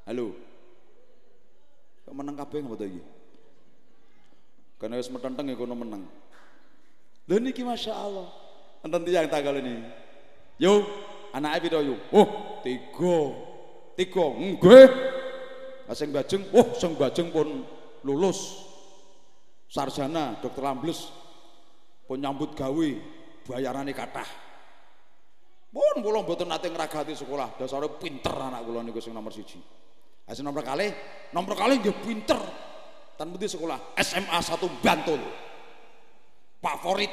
Halo. 0.07 0.27
Kok 2.07 2.15
meneng 2.15 2.39
kabeh 2.39 2.63
ngopo 2.63 2.85
iki? 2.87 3.01
Karena 4.79 4.95
wis 4.95 5.11
metenteng 5.11 5.51
ya 5.51 5.59
kono 5.59 5.75
meneng. 5.75 6.07
Lho 7.27 7.35
niki 7.43 7.67
masyaallah. 7.67 8.31
Enten 8.79 9.03
tiyang 9.03 9.27
tanggal 9.27 9.59
ini. 9.59 9.83
Yo, 10.55 10.87
anake 11.35 11.67
piro 11.67 11.83
yo? 11.83 11.99
Oh, 12.15 12.61
tiga. 12.63 13.17
Tiga. 13.99 14.25
Nggih. 14.39 14.87
Sing 15.91 16.15
bajeng, 16.15 16.47
oh 16.55 16.73
sing 16.79 16.95
bajeng 16.95 17.29
pun 17.29 17.61
lulus 18.01 18.64
sarjana 19.69 20.37
dokter 20.39 20.63
ambles 20.65 21.09
pun 22.05 22.21
nyambut 22.21 22.53
gawe 22.53 22.89
bayarane 23.45 23.91
kathah. 23.91 24.29
Pun 25.69 25.99
kula 25.99 26.23
mboten 26.23 26.47
nate 26.47 26.71
ngragati 26.71 27.11
sekolah. 27.11 27.59
Dasare 27.59 27.91
pinter 27.99 28.31
anak 28.31 28.63
kula 28.63 28.79
niku 28.79 29.03
sing 29.03 29.11
nomor 29.11 29.35
siji. 29.35 29.59
Sing 30.31 30.45
nomor 30.47 30.63
kali 30.63 30.87
nomor 31.35 31.53
kali 31.53 31.83
nggih 31.83 31.97
pinter. 31.99 32.39
Tan 33.15 33.31
sekolah? 33.31 33.95
SMA 33.99 34.39
1 34.39 34.83
Bantul. 34.83 35.21
Favorit 36.59 37.11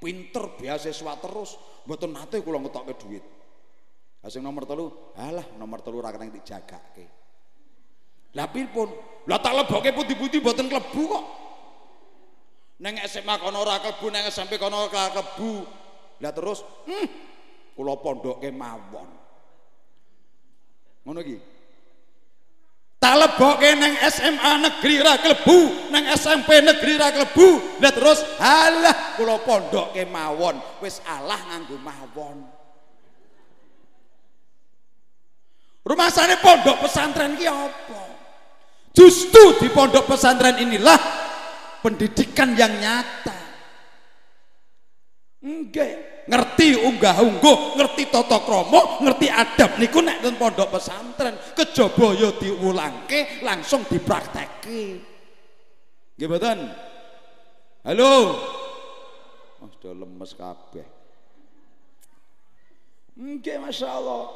pinter 0.00 0.56
beasiswa 0.56 1.12
terus. 1.20 1.56
Mboten 1.88 2.12
nate 2.12 2.44
kula 2.44 2.60
ngetokke 2.60 2.94
duit. 3.00 3.24
Sing 4.28 4.44
nomor 4.44 4.68
telu 4.68 5.14
alah 5.18 5.56
nomor 5.58 5.82
telu 5.82 5.98
ra 5.98 6.14
kena 6.14 6.30
dijagake 6.30 7.22
lah 8.32 8.48
pun 8.48 8.88
lah 9.28 9.38
tak 9.44 9.52
leboke 9.52 9.90
putih-putih 9.92 10.40
mboten 10.40 10.66
klebu 10.72 11.02
kok 11.04 11.24
neng 12.82 12.98
SMA 13.06 13.38
kono 13.38 13.62
ora 13.62 13.78
klebu 13.78 14.10
neng 14.10 14.26
SMP 14.26 14.58
kono 14.58 14.90
ora 14.90 15.14
klebu 15.14 15.62
lah 16.18 16.34
terus 16.34 16.66
hmm, 16.90 17.06
kula 17.78 17.94
pondoke 18.02 18.50
mawon. 18.50 19.08
Ngono 21.06 21.18
iki? 21.22 21.38
Tak 23.02 23.14
leboke 23.18 23.70
neng 23.78 23.94
SMA 24.10 24.52
negeri 24.66 24.98
ra 24.98 25.14
klebu 25.18 25.90
neng 25.94 26.10
SMP 26.14 26.58
negeri 26.58 26.94
ra 26.98 27.14
klebu 27.14 27.78
lah 27.78 27.92
terus 27.94 28.18
alah 28.42 29.14
kula 29.14 29.38
pondoke 29.46 30.02
mawon. 30.10 30.58
Wis 30.82 30.98
alah 31.06 31.38
nganggo 31.38 31.78
mawon. 31.78 32.38
Rumah 35.82 36.10
sana 36.14 36.38
pondok 36.38 36.86
pesantren 36.86 37.34
ki 37.34 37.46
apa? 37.46 38.02
Justru 38.94 39.58
di 39.58 39.66
pondok 39.74 40.06
pesantren 40.06 40.62
inilah 40.62 41.21
pendidikan 41.82 42.54
yang 42.54 42.72
nyata. 42.78 43.38
Enggak 45.42 46.22
ngerti 46.22 46.78
unggah 46.78 47.18
ungguh 47.18 47.74
ngerti 47.74 48.06
toto 48.06 48.46
kromo 48.46 49.02
ngerti 49.02 49.26
adab 49.26 49.74
niku 49.74 49.98
nek 49.98 50.22
ten 50.22 50.38
pondok 50.38 50.78
pesantren 50.78 51.34
kejaba 51.50 52.14
ya 52.14 52.30
diulangke 52.38 53.42
langsung 53.42 53.82
diprakteke 53.90 55.02
nggih 56.22 56.38
halo? 57.82 58.14
Oh 59.58 59.68
sudah 59.74 59.94
lemes 59.94 60.38
kabeh. 60.38 60.86
Nggih 63.18 63.58
masyaallah. 63.58 64.30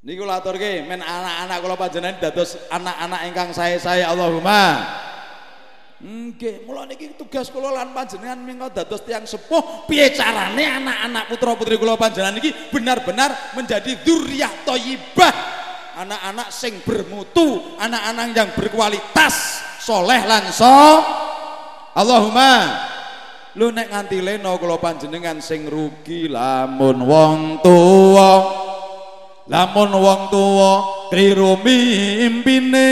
Niku 0.00 0.24
laturke 0.26 0.82
men 0.88 1.04
anak-anak 1.04 1.56
kula 1.60 1.76
panjenengan 1.76 2.18
dados 2.18 2.56
anak-anak 2.72 3.20
ingkang 3.30 3.50
saya-saya 3.52 4.08
Allahumma 4.08 4.80
Nggih, 6.00 6.64
mula 6.64 6.88
niki 6.88 7.12
tugas 7.12 7.52
kula 7.52 7.76
lan 7.76 7.92
panjenengan 7.92 8.40
mengko 8.40 8.72
dados 8.72 9.04
tiang 9.04 9.28
sepuh, 9.28 9.84
piye 9.84 10.08
carane 10.16 10.64
anak-anak 10.64 11.28
putra-putri 11.28 11.76
kula 11.76 12.00
panjenengan 12.00 12.40
iki 12.40 12.72
benar-benar 12.72 13.52
menjadi 13.52 14.00
dzurriyyah 14.00 14.64
thayyibah. 14.64 15.34
Anak-anak 16.00 16.48
sing 16.48 16.80
bermutu, 16.80 17.76
anak-anak 17.76 18.32
yang 18.32 18.48
berkualitas, 18.56 19.60
soleh 19.84 20.24
lan 20.24 20.48
so. 20.48 21.04
Allahumma 21.92 22.52
lu 23.60 23.68
nek 23.68 23.92
nganti 23.92 24.24
leno 24.24 24.56
kula 24.56 24.80
panjenengan 24.80 25.42
sing 25.42 25.68
rugi 25.68 26.30
lamun 26.30 27.02
wong 27.02 27.60
tuwa 27.60 28.32
lamun 29.50 29.90
wong 29.90 30.20
tuwa 30.30 30.72
kliru 31.10 31.58
mimpine 31.58 32.88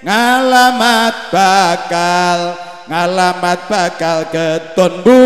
ngalamat 0.00 1.14
bakal 1.28 2.38
ngalamat 2.88 3.58
bakal 3.68 4.18
ketun 4.32 5.04
bu 5.04 5.24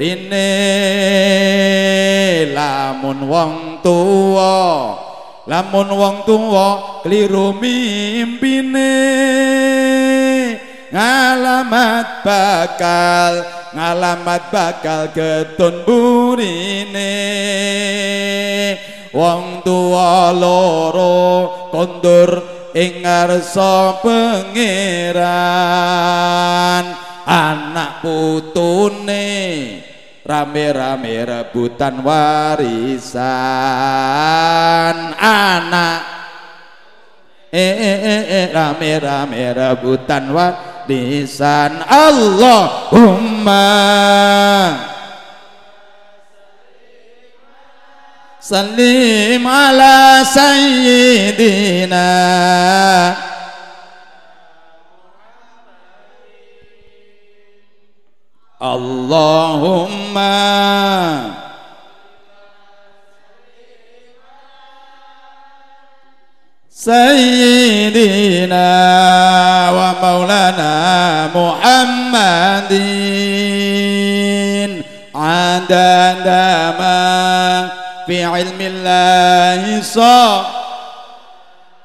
dine 0.00 0.52
lamun 2.52 3.18
wong 3.28 3.54
tua 3.84 4.96
lamun 5.48 5.88
wong 5.88 6.16
tua 6.28 7.00
keliru 7.02 7.56
mimpine. 7.56 8.92
Ngalamat 10.88 12.24
bakal 12.24 13.32
ngalamat 13.76 14.42
bakal 14.48 15.12
ketun 15.12 15.84
burine 15.84 17.12
wong 19.12 19.60
tua 19.60 20.32
loro 20.32 21.68
kondur 21.68 22.57
ing 22.78 23.02
ngarsa 23.02 23.98
pangeran 23.98 25.26
anak 27.26 27.98
putune 28.06 29.26
rame-rame 30.28 31.24
rebutan 31.24 32.04
warisan. 32.06 33.16
Anak 35.18 36.00
eh, 37.48 37.74
eh, 37.80 37.98
eh, 38.04 38.24
eh 38.28 38.46
rame-rame 38.54 39.56
rebutan 39.56 40.30
warisan. 40.30 41.82
Allahumma 41.88 43.66
Salim 48.38 49.42
ala 49.42 50.22
sayyidina. 50.22 52.06
Allahumma. 58.62 60.34
Sayyidina 66.70 68.54
wa 69.74 69.98
maulana 69.98 71.26
Muhammadin. 71.34 72.78
Adada 75.10 76.78
ma 78.07 78.07
في 78.07 78.23
علم 78.23 78.59
الله 78.61 79.81
صار 79.81 80.45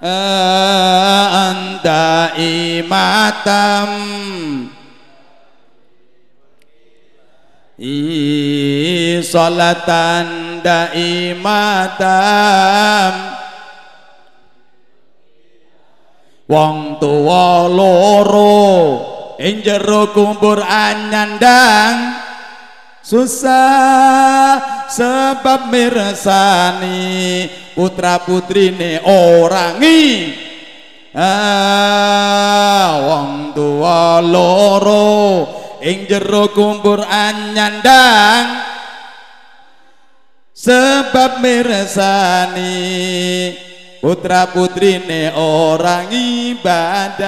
أن 0.02 1.78
دائمة 1.84 3.48
صلاة 9.22 9.90
دائمة 10.64 12.02
Wong 16.48 16.96
tuwa 16.96 17.68
loro 17.68 18.56
ing 19.36 19.60
jero 19.60 20.08
kubur 20.16 20.64
anyandang 20.64 22.16
Susah 23.03 24.87
sebab 24.87 25.67
mirsani 25.67 27.45
putra 27.75 28.23
putrine 28.23 29.03
orangi. 29.03 30.31
Ah 31.13 32.97
wong 32.97 33.53
tua 33.53 34.23
loro 34.23 35.45
ing 35.83 36.07
jero 36.07 36.49
kumpur 36.55 37.03
anyandang. 37.03 38.63
Sebab 40.55 41.43
mirsani 41.43 42.71
putra 44.03 44.51
putrine 44.51 45.31
orang 45.31 46.11
ibadah 46.11 47.23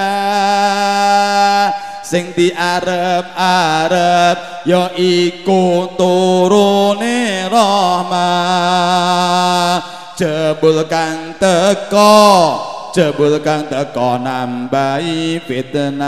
sing 2.03 2.35
diarep-arep 2.35 3.07
ya 4.67 4.91
iku 4.99 5.95
turune 5.95 7.47
rahmat 7.47 8.35
jebul 10.19 10.83
kang 10.91 11.39
teko 11.39 12.59
jebul 12.95 13.39
kang 13.43 13.67
teko 13.67 14.15
nambahi 14.23 15.43
fitnah. 15.43 16.07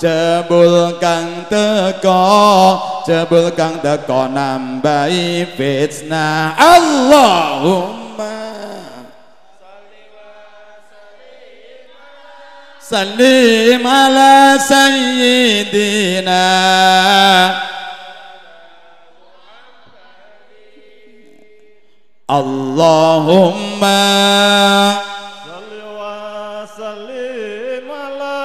Jebul 0.00 0.96
kang 1.00 1.44
teko 1.52 2.24
jebul 3.04 3.52
kang 3.52 3.76
teko 3.84 4.28
nambahi 4.32 5.44
fitnah. 5.52 6.56
Allahumma 6.56 8.45
Salim 12.86 13.82
ala 13.82 14.54
sayyidina 14.62 16.38
Allahumma 22.30 23.98
Salli 25.42 25.82
wa 25.82 26.62
sallim 26.78 27.90
ala 27.90 28.38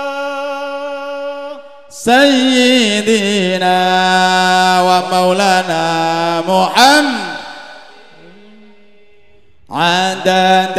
Sayyidina 1.86 3.78
wa 4.82 5.06
maulana 5.06 5.86
Muhammad 6.50 7.21
عدد 9.71 10.79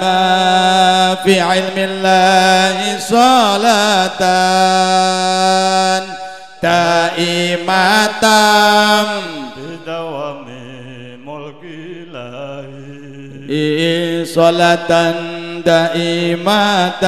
ما 0.00 1.16
في 1.24 1.40
علم 1.40 1.74
الله 1.76 2.98
صلاة 2.98 4.22
دائمة 6.62 8.24
بدوام 9.56 10.46
ملك 11.26 11.62
الله 11.64 12.64
صلاة 14.24 14.90
دائمة 15.66 17.02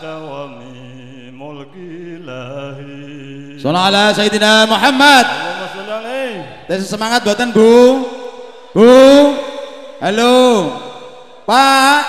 بدوام 0.00 0.58
ملك 1.36 1.74
الله 1.76 2.76
صلى 3.62 3.78
على 3.78 4.12
سيدنا 4.16 4.64
محمد 4.64 5.26
اللهم 5.26 5.62
صل 5.76 5.90
عليه 5.92 6.36
Tes 6.66 6.82
semangat 6.82 7.22
buatan 7.22 7.54
Bu 7.54 8.02
Bu 8.74 8.90
Halo. 10.01 10.33
Pak. 11.45 12.03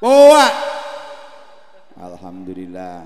Pak 0.00 0.54
Alhamdulillah. 2.00 3.04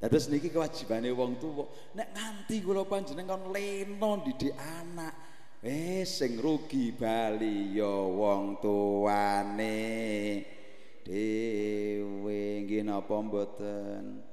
Terus 0.00 0.32
niki 0.32 0.48
kewajibane 0.48 1.12
wong 1.12 1.36
tuwa. 1.36 1.68
Nek 1.92 2.08
nganti 2.16 2.64
kula 2.64 2.88
panjenengan 2.88 3.52
leno 3.52 4.24
didik 4.24 4.56
anak 4.56 5.12
eh 5.62 6.02
sing 6.02 6.42
rugi 6.42 6.90
bali 6.90 7.78
ya 7.78 7.86
wong 7.86 8.58
tuane 8.58 9.78
dhewe 11.06 12.40
nggih 12.66 12.82
napa 12.82 13.14
mboten 13.22 14.31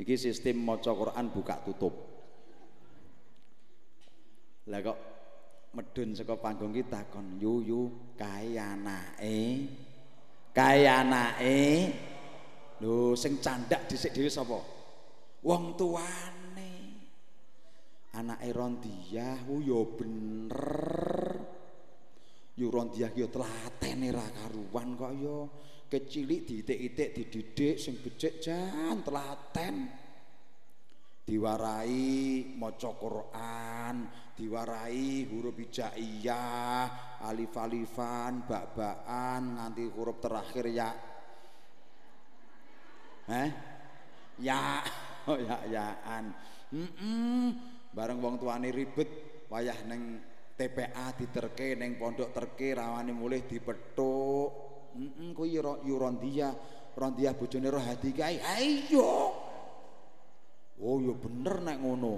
Iki 0.00 0.16
sistem 0.16 0.64
maca 0.64 0.96
Quran 0.96 1.28
buka 1.28 1.60
tutup. 1.60 1.92
Lah 4.72 4.80
kok 4.80 4.96
medun 5.76 6.16
saka 6.16 6.40
panggung 6.40 6.72
kita 6.72 7.12
kon 7.12 7.36
yu 7.36 7.60
yu 7.60 7.92
kae 8.16 8.56
anake. 8.56 9.68
Kae 10.56 10.88
anake. 10.88 11.92
Lho 12.80 13.12
sing 13.12 13.36
candak 13.44 13.84
dhisik 13.84 14.16
dhewe 14.16 14.32
sapa? 14.32 14.56
Wong 15.44 15.76
tuane. 15.76 16.72
Anake 18.16 18.48
Rondiah 18.48 19.44
ku 19.44 19.60
ya 19.60 19.84
bener. 19.84 21.59
Yo 22.60 22.68
Rondiah 22.68 23.08
ki 23.08 23.24
yo 23.24 23.28
telatene 23.32 24.12
ra 24.12 24.20
karuan 24.20 24.92
kok 24.92 25.12
yo. 25.16 25.48
Kecilik 25.88 26.44
diitik-itik 26.44 27.08
dididik 27.16 27.76
sing 27.80 27.96
becik 28.04 28.44
jan 28.44 29.00
telaten. 29.00 29.88
Diwarai 31.24 32.52
maca 32.58 32.90
Quran, 32.98 33.96
diwarai 34.34 35.30
huruf 35.30 35.56
hijaiyah, 35.62 37.22
alif-alifan, 37.22 38.44
bak-bakan 38.44 39.56
nganti 39.56 39.84
huruf 39.94 40.18
terakhir 40.18 40.64
ya. 40.68 40.90
Eh? 43.30 43.50
Ya, 44.42 44.82
oh 45.30 45.38
ya 45.38 45.58
yaan. 45.70 46.34
Heeh. 46.74 47.46
Bareng 47.90 48.22
wong 48.22 48.38
tuane 48.38 48.70
ribet 48.70 49.10
wayah 49.50 49.78
neng 49.86 50.29
TPA 50.60 51.16
diterke 51.16 51.72
neng 51.72 51.96
pondok 51.96 52.36
terke 52.36 52.76
rawane 52.76 53.16
mulih 53.16 53.48
dipethuk. 53.48 54.48
Heeh 54.92 55.32
kuwi 55.32 55.56
yo 55.56 55.96
Rondia. 55.96 56.52
Rondia 56.92 57.32
bojone 57.32 57.72
Rohadi 57.72 58.12
kae. 58.12 58.36
Ayo. 58.44 59.32
Oh 60.84 61.00
yo 61.00 61.16
bener 61.16 61.64
nek 61.64 61.80
ngono. 61.80 62.14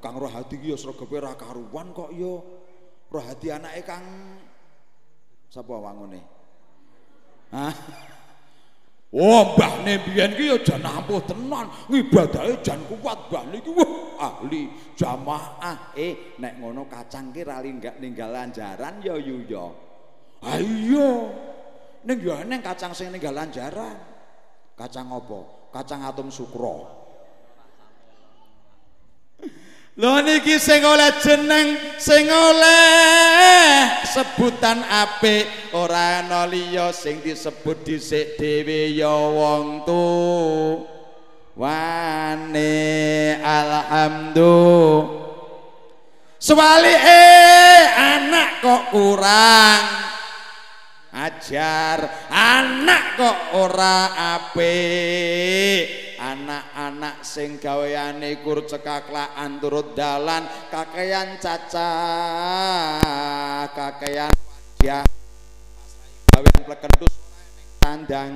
Kang 0.00 0.16
Rohadi 0.16 0.56
ki 0.56 0.72
yo 0.72 0.80
sregepe 0.80 1.20
ra 1.20 1.36
kok 1.36 2.08
yo. 2.16 2.40
Rohadi 3.12 3.52
anake 3.52 3.84
Kang 3.84 4.04
sapa 5.52 5.76
wangune? 5.76 6.24
Hah? 7.52 7.74
Oh, 9.14 9.54
mbahne 9.54 10.02
biyen 10.02 10.34
ki 10.34 10.50
ya 10.50 10.58
jan 10.58 10.82
ampuh 10.82 11.22
tenan, 11.22 11.70
ngibadahe 11.86 12.58
jan 12.66 12.82
kuat 12.90 13.30
mbah 13.30 13.46
niki 13.46 13.70
wah 13.70 14.18
ahli 14.18 14.66
jamaah. 14.98 15.94
Eh, 15.94 16.34
nek 16.42 16.58
ngono 16.58 16.90
kacang 16.90 17.30
ki 17.30 17.46
ra 17.46 17.62
ninggal 17.62 17.94
ninggal 18.02 18.34
anjaran 18.34 18.98
ya 19.06 19.14
yu 19.14 19.46
ya. 19.46 19.70
Ayo. 20.42 21.30
Ning 22.02 22.18
ya 22.26 22.42
neng 22.42 22.58
kacang 22.58 22.90
sing 22.90 23.14
ninggal 23.14 23.38
anjaran. 23.38 23.94
Kacang 24.74 25.06
apa? 25.06 25.70
Kacang 25.70 26.02
atom 26.02 26.34
sukro. 26.34 27.03
Lho 29.94 30.26
niki 30.26 30.58
sing 30.58 30.82
oleh 30.82 31.22
jeneng 31.22 31.78
sing 32.02 32.26
oleh 32.26 33.94
sebutan 34.10 34.82
apik 34.82 35.70
ora 35.70 36.18
ana 36.18 36.50
liya 36.50 36.90
sing 36.90 37.22
disebut 37.22 37.86
dhisik 37.86 38.34
dhewe 38.34 38.90
ya 38.90 39.14
wong 39.14 39.86
tu. 39.86 40.02
Wane 41.54 42.74
alhamdulillah. 43.38 45.22
Swalike 46.42 47.24
anak 47.94 48.60
kok 48.60 48.90
kurang 48.90 49.82
ajar 51.14 52.28
anak 52.28 53.16
kok 53.16 53.38
ora 53.56 54.12
apik 54.36 56.03
anak-anak 56.24 57.20
sing 57.20 57.60
gaweane 57.60 58.40
kur 58.40 58.64
cekaklaan 58.64 59.60
turut 59.60 59.92
dalan 59.92 60.48
kakean 60.72 61.36
cacah 61.36 62.96
kakean 63.68 64.32
dia 64.80 65.04
gawean 66.32 66.60
plekentus 66.64 67.12
tandang 67.76 68.32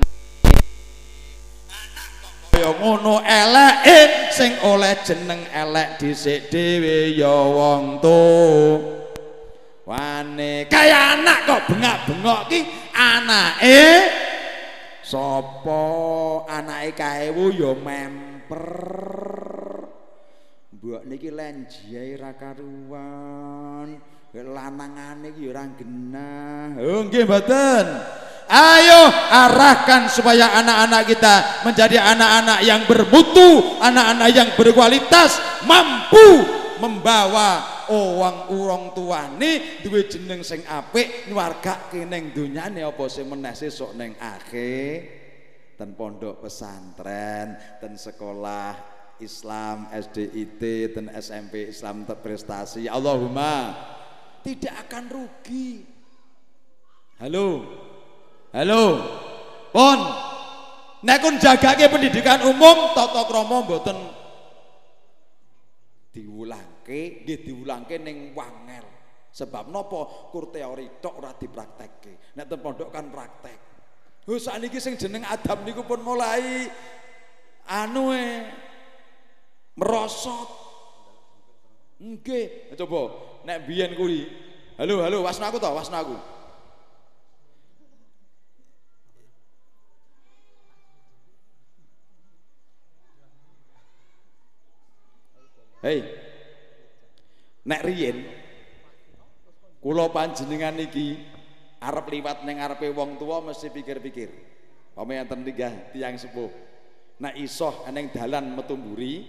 kaya 2.53 2.71
ngono 2.77 3.25
eleke 3.25 4.29
sing 4.37 4.53
oleh 4.67 4.93
jeneng 5.01 5.49
elek 5.49 5.97
dhisik 5.97 6.53
dhewe 6.53 7.17
ya 7.17 7.33
wong 7.49 8.05
wane 9.89 10.69
kaya 10.69 11.17
anak 11.17 11.49
kok 11.49 11.65
bengak-bengok 11.73 12.53
ki 12.53 12.61
anake 12.93 13.81
sapa 15.09 15.85
anake 16.53 16.93
kaewu 16.93 17.49
ya 17.57 17.73
memper. 17.73 18.69
Mbok 20.77 21.03
niki 21.09 21.33
lenjiae 21.33 22.21
ra 22.21 22.37
karuan. 22.37 23.97
Lanangane 24.39 25.33
iki 25.33 25.49
ya 25.49 25.57
ora 25.57 25.65
genah. 25.73 26.77
Oh 26.79 27.01
nggih 27.09 27.25
mboten. 27.25 27.87
Ayo 28.49 29.13
arahkan 29.29 30.09
supaya 30.09 30.57
anak-anak 30.57 31.03
kita 31.05 31.35
menjadi 31.69 32.01
anak-anak 32.01 32.65
yang 32.65 32.81
bermutu, 32.89 33.77
anak-anak 33.77 34.29
yang 34.33 34.49
berkualitas, 34.57 35.37
mampu 35.69 36.49
membawa 36.81 37.78
orang 37.93 38.53
urong 38.53 38.93
tuane 38.93 39.83
duwe 39.85 40.09
jeneng 40.09 40.45
sing 40.45 40.65
apik 40.65 41.29
nyuwargake 41.29 42.05
ning 42.05 42.33
donyane 42.33 42.85
apa 42.85 43.05
sing 43.09 43.29
meneh 43.29 43.53
sesuk 43.57 43.97
ning 43.97 44.17
akhir 44.21 45.19
ten 45.79 45.95
pondok 45.95 46.43
pesantren 46.43 47.57
ten 47.79 47.95
sekolah 47.95 48.99
Islam 49.19 49.91
SDIT 49.91 50.63
dan 50.95 51.11
SMP 51.19 51.71
Islam 51.75 52.07
terprestasi 52.07 52.87
Allahumma. 52.87 53.75
Tidak 54.43 54.75
akan 54.87 55.05
rugi. 55.11 55.83
Halo. 57.19 57.67
Halo. 58.55 58.85
Pun. 59.75 59.99
Nek 60.99 61.19
kun 61.23 61.39
jagake 61.39 61.87
pendidikan 61.91 62.43
umum 62.47 62.91
tata 62.95 63.27
krama 63.27 63.63
mboten 63.63 63.99
diwulangke, 66.89 67.25
nggih 67.25 67.39
diwulangke 67.45 67.97
ning 68.01 68.33
wangel. 68.33 68.87
Sebab 69.29 69.69
napa 69.69 70.33
kur 70.33 70.49
teori 70.49 70.99
tok 71.05 71.21
ora 71.21 71.37
dipraktekke. 71.37 72.35
Nek 72.35 72.49
ten 72.49 72.59
pondok 72.65 72.89
kan 72.89 73.13
praktek. 73.13 73.59
Hus 74.25 74.49
saniki 74.49 74.81
sing 74.81 74.97
jeneng 74.97 75.25
adab 75.25 75.65
niku 75.65 75.85
pun 75.85 76.01
mulai 76.01 76.69
anu 77.69 78.13
e 78.17 78.49
merosot. 79.77 80.49
Nggih, 82.01 82.73
coba 82.79 83.01
nek 83.45 83.69
biyen 83.69 83.93
kuwi. 83.93 84.25
Halo, 84.79 85.03
halo, 85.03 85.27
wasna 85.27 85.51
aku 85.51 85.59
to, 85.59 85.69
wasna 85.69 86.01
aku. 86.01 86.17
Hei. 95.83 96.18
Nek 97.69 97.85
riyen 97.85 98.25
kula 99.85 100.09
panjenengan 100.09 100.81
iki 100.81 101.21
arep 101.85 102.07
liwat 102.09 102.49
ning 102.49 102.65
ngarepe 102.65 102.89
wong 102.97 103.21
tua 103.21 103.45
mesti 103.45 103.69
pikir-pikir. 103.69 104.31
Pame 104.97 105.21
enten 105.21 105.45
tiga 105.45 105.93
tiang 105.93 106.17
sepuh. 106.17 106.49
Nek 107.21 107.35
isoh 107.37 107.85
eneng 107.85 108.09
dalan 108.09 108.57
metu 108.57 108.73
mburi, 108.73 109.27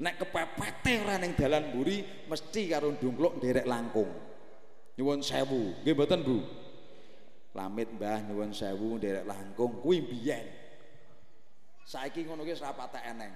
nek 0.00 0.18
kepepete 0.18 1.04
ora 1.04 1.20
ning 1.20 1.36
dalan 1.36 1.68
mburi 1.68 2.26
mesti 2.26 2.72
karo 2.72 2.96
ndungkluk 2.96 3.38
nderek 3.38 3.68
langkung. 3.68 4.08
Nyuwun 4.96 5.20
sewu, 5.20 5.84
nggih 5.84 5.94
mboten 5.94 6.20
Bu? 6.24 6.38
Lamit 7.52 7.92
Mbah 7.92 8.24
nyuwun 8.24 8.56
sewu 8.56 8.96
nderek 8.96 9.28
langkung 9.28 9.84
kuwi 9.84 10.00
biyen. 10.00 10.48
Saiki 11.84 12.24
ngono 12.24 12.40
ki 12.46 12.56
patek 12.56 13.04
eneng. 13.04 13.34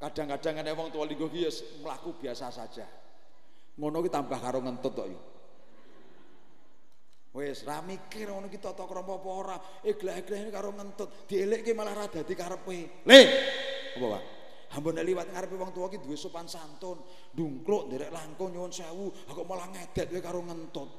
Kadang-kadang 0.00 0.64
ada 0.64 0.72
wong 0.72 0.88
tua 0.88 1.04
linggo 1.04 1.28
ki 1.28 1.44
mlaku 1.84 2.16
biasa 2.18 2.48
saja. 2.48 3.03
Ngono 3.74 3.98
ki 4.02 4.10
tambah 4.10 4.38
karo 4.38 4.62
ngentut 4.62 4.92
tok 4.94 5.08
yo. 5.10 5.20
Wis 7.34 7.66
ra 7.66 7.82
mikir 7.82 8.30
ngono 8.30 8.46
ki 8.46 8.62
tata 8.62 8.86
krama 8.86 9.18
apa 9.18 9.28
ora. 9.28 9.56
Eglah-eglah 9.82 10.54
karo 10.54 10.70
ngentut, 10.70 11.26
dielekke 11.26 11.74
malah 11.74 11.94
ra 11.94 12.06
dadi 12.06 12.34
karepe. 12.38 13.02
Le. 13.02 13.20
Apa, 13.98 14.06
Pak? 14.06 14.22
Ampun 14.74 14.98
liwat 14.98 15.30
ngarepe 15.30 15.54
wong 15.54 15.70
tua 15.70 15.86
ki 15.86 16.02
duwe 16.02 16.18
sopan 16.18 16.50
santun, 16.50 16.98
ndungkluk 17.34 17.86
nderek 17.86 18.10
langkung 18.10 18.50
nyuwun 18.50 18.74
sewu, 18.74 19.06
aku 19.30 19.46
malah 19.46 19.70
ngedet 19.70 20.10
kowe 20.10 20.18
karo 20.22 20.42
ngentut. 20.42 20.90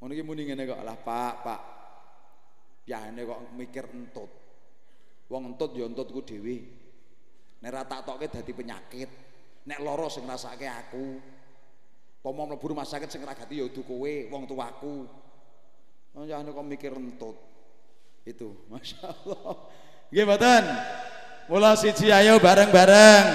Ngono 0.00 0.12
ki 0.16 0.24
muni 0.24 0.48
ngene 0.48 0.64
kok, 0.64 0.80
lah 0.80 0.96
Pak, 0.96 1.34
Pak. 1.44 1.60
Yane 2.88 3.20
kok 3.22 3.40
mikir 3.52 3.84
entut. 3.92 4.30
Wong 5.28 5.54
entut 5.54 5.76
ya 5.76 5.84
entutku 5.84 6.24
dhewe. 6.24 6.56
Nek 7.60 7.70
ra 7.70 7.84
tak 7.84 8.08
tokke 8.08 8.26
dadi 8.32 8.52
penyakit. 8.56 9.10
Nek 9.68 9.78
lara 9.84 10.08
sing 10.08 10.24
ngrasake 10.24 10.66
aku. 10.66 11.04
Pomo 12.20 12.44
mlebu 12.44 12.76
rumah 12.76 12.84
sakit 12.84 13.08
sing 13.08 13.24
ragati 13.24 13.56
ya 13.56 13.64
udu 13.64 13.80
kowe, 13.80 14.12
wong 14.28 14.44
tuaku. 14.44 15.08
Oh, 16.12 16.24
jangan 16.28 16.52
kok 16.52 16.66
mikir 16.68 16.92
entut. 16.92 17.36
Itu, 18.28 18.60
Masya 18.70 19.08
Allah. 19.08 19.72
Nggih 20.12 20.24
mboten? 20.28 20.64
Mula 21.48 21.72
siji 21.74 22.12
ayo 22.12 22.36
bareng-bareng 22.38 23.26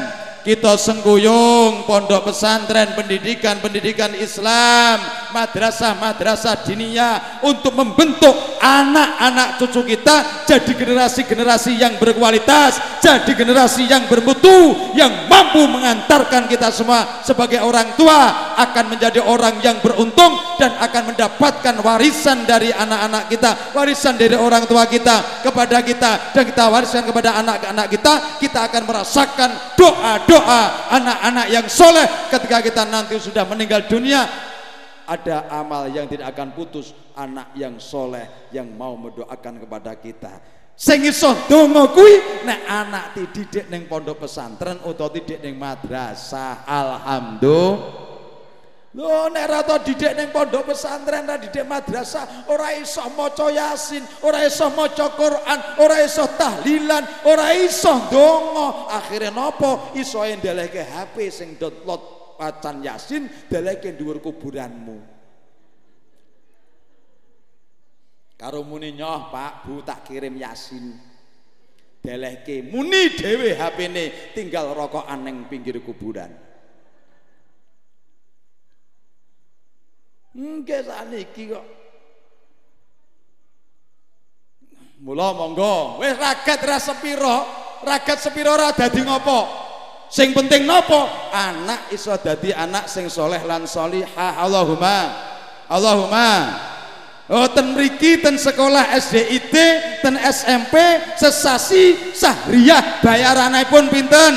kita 0.45 0.77
sengkuyung 0.77 1.54
pondok 1.89 2.29
pesantren 2.29 2.93
pendidikan-pendidikan 2.93 4.13
Islam 4.17 5.01
madrasah-madrasah 5.33 6.65
diniyah 6.65 7.41
untuk 7.45 7.73
membentuk 7.73 8.33
anak-anak 8.61 9.57
cucu 9.61 9.95
kita 9.95 10.45
jadi 10.45 10.71
generasi-generasi 10.73 11.71
yang 11.77 11.97
berkualitas 11.97 13.01
jadi 13.01 13.31
generasi 13.33 13.89
yang 13.89 14.05
bermutu 14.05 14.93
yang 14.97 15.25
mampu 15.25 15.65
mengantarkan 15.65 16.45
kita 16.49 16.69
semua 16.69 17.21
sebagai 17.25 17.61
orang 17.61 17.93
tua 17.97 18.53
akan 18.61 18.85
menjadi 18.97 19.21
orang 19.25 19.61
yang 19.61 19.81
beruntung 19.81 20.35
dan 20.61 20.75
akan 20.81 21.13
mendapatkan 21.13 21.75
warisan 21.83 22.47
dari 22.47 22.71
anak-anak 22.71 23.27
kita 23.29 23.51
warisan 23.75 24.15
dari 24.15 24.35
orang 24.37 24.63
tua 24.65 24.87
kita 24.87 25.43
kepada 25.43 25.83
kita. 25.83 26.11
Dan 26.31 26.47
kita 26.47 26.63
wariskan 26.71 27.03
kepada 27.05 27.39
anak-anak 27.43 27.87
kita 27.91 28.13
kita 28.39 28.59
akan 28.71 28.83
merasakan 28.87 29.49
doa-doa 29.75 30.35
doa 30.35 30.61
anak-anak 30.91 31.47
yang 31.47 31.65
soleh. 31.75 32.07
Ketika 32.31 32.63
kita 32.63 32.87
nanti 32.87 33.19
sudah 33.19 33.43
meninggal 33.43 33.83
dunia 33.91 34.23
ada 35.03 35.51
amal 35.51 35.91
yang 35.91 36.07
tidak 36.07 36.31
akan 36.31 36.55
putus. 36.55 36.95
Anak 37.15 37.51
yang 37.55 37.79
soleh 37.79 38.47
yang 38.51 38.67
mau 38.71 38.95
mendoakan 38.95 39.63
kepada 39.63 39.95
kita. 39.99 40.39
Sing 40.75 41.07
iso 41.07 41.31
donga 41.47 41.87
kuwi 41.95 42.43
nek 42.43 42.61
anak 42.67 43.05
dididik 43.15 43.71
ning 43.71 43.87
pondok 43.87 44.27
pesantren 44.27 44.83
utawa 44.83 45.11
didik 45.15 45.39
ning 45.39 45.55
madrasah. 45.55 46.67
Alhamdulillah 46.67 48.04
Lho 48.95 49.27
nek 49.27 49.45
ra 49.51 49.59
tau 49.67 49.83
didik 49.83 50.15
ning 50.15 50.31
pondok 50.31 50.71
pesantren 50.71 51.27
ra 51.27 51.35
didik 51.35 51.67
madrasah, 51.67 52.47
ora 52.47 52.71
iso 52.79 53.03
maca 53.11 53.51
Yasin, 53.51 53.99
ora 54.23 54.47
iso 54.47 54.71
maca 54.71 55.11
Quran, 55.19 55.59
ora 55.83 55.99
iso 55.99 56.23
tahlilan, 56.39 57.03
ora 57.27 57.51
iso 57.59 57.91
ndonga. 57.91 58.95
Akhire 58.95 59.35
napa? 59.35 59.91
Iso 59.99 60.23
ndeleke 60.23 60.79
HP 60.79 61.27
sing 61.27 61.59
download 61.59 62.39
wacan 62.39 62.79
Yasin 62.87 63.27
deleke 63.51 63.91
dhuwur 63.99 64.23
kuburanmu. 64.23 64.97
Karo 68.39 68.63
muni 68.63 68.95
nyoh 68.95 69.27
Pak, 69.27 69.67
Bu 69.67 69.83
tak 69.83 70.07
kirim 70.07 70.39
Yasin. 70.39 70.95
Delehke 71.99 72.63
muni 72.63 73.11
dhewe 73.11 73.59
HP-ne 73.59 74.31
tinggal 74.31 74.71
rokokan 74.71 75.19
ning 75.19 75.51
pinggir 75.51 75.83
kuburan. 75.83 76.54
Nggih 80.35 80.83
saniki 80.83 81.47
kok. 81.47 81.65
Mula 84.99 85.31
monggo, 85.31 86.01
wis 86.03 86.15
ragat 86.19 86.59
ra 86.65 86.75
sepiro, 86.81 87.37
ragat 87.87 88.19
sepiro 88.19 88.51
ora 88.51 88.75
dadi 88.75 88.99
ngopo. 88.99 89.65
Sing 90.11 90.35
penting 90.35 90.67
nopo? 90.67 91.07
Anak 91.31 91.91
iso 91.95 92.15
dadi 92.19 92.51
anak 92.51 92.91
sing 92.91 93.07
soleh 93.07 93.41
lan 93.47 93.63
solihah. 93.63 94.39
Allahumma. 94.43 94.97
Allahumma. 95.71 96.31
Oh 97.25 97.47
ten 97.49 97.73
mriki 97.73 98.21
ten 98.21 98.37
sekolah 98.37 98.93
SDIT, 99.01 99.55
ten 100.05 100.15
SMP 100.19 100.77
sesasi 101.17 102.13
sahriyah 102.13 103.01
bayaranipun 103.01 103.89
pinten? 103.89 104.33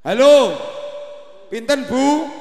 Halo. 0.00 0.56
Pinten 1.52 1.84
Bu? 1.88 2.37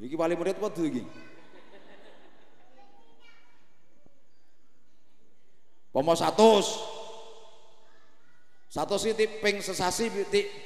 Iki 0.00 0.16
wali 0.16 0.32
murid 0.32 0.56
padha 0.56 0.80
iki. 0.80 1.04
Pomo 5.92 6.16
100. 6.16 6.32
Satu 8.70 8.94
sih 8.96 9.12
ping 9.12 9.60
sesasi 9.60 10.08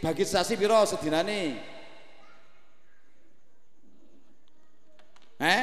bagi 0.05 0.23
sesasi 0.23 0.61
piro 0.61 0.85
sedinane? 0.87 1.57
Eh? 5.41 5.63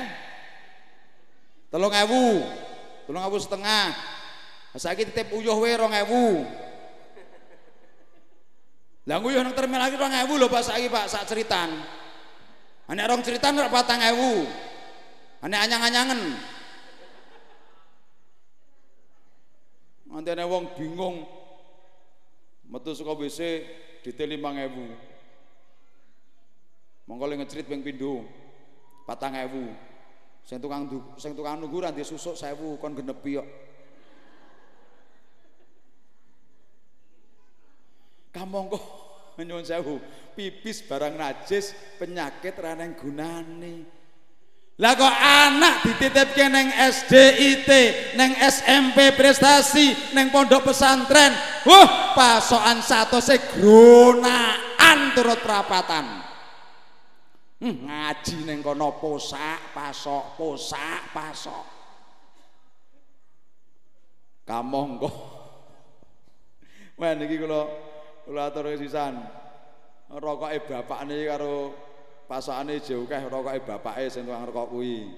Telung 1.71 1.93
ewu, 1.93 2.43
telung 3.07 3.23
ewu 3.23 3.37
setengah. 3.39 3.95
Saiki 4.75 5.07
titip 5.07 5.31
uyuh 5.31 5.55
wae 5.55 5.77
rong 5.79 5.93
ewu. 5.95 6.43
Lah 9.07 9.17
nguyuh 9.21 9.41
nang 9.45 9.55
terminal 9.55 9.87
lagi 9.87 9.95
rong 9.95 10.11
ewu 10.25 10.33
lho 10.41 10.51
Pak 10.51 10.65
saiki 10.67 10.89
Pak 10.91 11.07
sak 11.07 11.29
ceritan. 11.29 12.00
Nek 12.91 13.07
rong 13.07 13.23
ceritan 13.23 13.55
ora 13.55 13.71
patang 13.71 14.03
ewu. 14.03 14.43
Nek 15.47 15.63
anyang-anyangen. 15.63 16.35
Nanti 20.11 20.27
ada 20.27 20.43
wong 20.43 20.75
bingung 20.75 21.23
metu 22.67 22.91
saka 22.91 23.15
WC 23.15 23.63
detail 24.03 24.35
5000 24.35 27.07
monggo 27.07 27.27
le 27.27 27.35
ngecerit 27.39 27.67
ping 27.67 27.83
pindho 27.83 28.23
4000 29.03 30.47
sing 30.47 30.63
tukang 30.63 30.87
sing 31.19 31.35
tukang 31.35 31.59
nunggu 31.59 31.83
ra 31.83 31.91
susuk 31.91 32.39
1000 32.39 32.79
kon 32.79 32.95
genepi 32.95 33.35
kok 33.39 33.47
kamongko 38.31 39.00
nyuwun 39.41 39.65
sewu 39.65 39.97
pipis 40.33 40.85
barang 40.85 41.17
najis 41.17 41.75
penyakit 41.99 42.55
ra 42.57 42.73
nang 42.77 42.95
gunane 42.95 44.01
lah 44.81 44.97
kok 44.97 45.13
anak 45.13 45.85
dititipke 45.85 46.41
neng 46.49 46.73
SDIT, 46.73 47.69
neng 48.17 48.33
SMP 48.33 49.13
prestasi, 49.13 50.17
neng 50.17 50.33
pondok 50.33 50.73
pesantren. 50.73 51.29
Wah, 51.69 52.17
pasokan 52.17 52.81
satu 52.81 53.21
segronaan 53.21 55.13
turut 55.13 55.37
perapatan. 55.45 56.25
Hmm, 57.61 57.77
ngaji 57.85 58.41
neng 58.41 58.65
kono 58.65 58.97
posak, 58.97 59.69
pasok, 59.69 60.33
posak, 60.33 61.13
pasok. 61.13 61.65
Kamonggo. 64.49 65.11
Wah 66.97 67.13
niki 67.13 67.37
kula 67.37 67.90
kula 68.31 68.47
atur 68.47 68.71
sisan. 68.79 69.19
Rokoke 70.07 70.63
bapakne 70.71 71.27
karo 71.27 71.75
pasakane 72.31 72.79
jauh 72.79 73.03
keh 73.03 73.27
rokoke 73.27 73.59
bapake 73.67 74.07
sing 74.07 74.23
tukang 74.23 74.47
rokok 74.47 74.71
kuwi. 74.71 75.11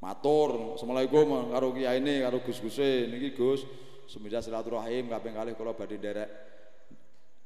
Matur, 0.00 0.74
Assalamualaikum 0.74 1.52
karo 1.52 1.70
kiyaine 1.76 2.24
karo 2.24 2.40
Gus-guse 2.40 3.12
niki 3.12 3.36
Gus. 3.36 3.68
Semoga 4.08 4.40
silaturahim 4.40 5.12
kaping 5.12 5.36
kalih 5.36 5.54
kula 5.54 5.76
badhe 5.76 6.00
nderek 6.00 6.30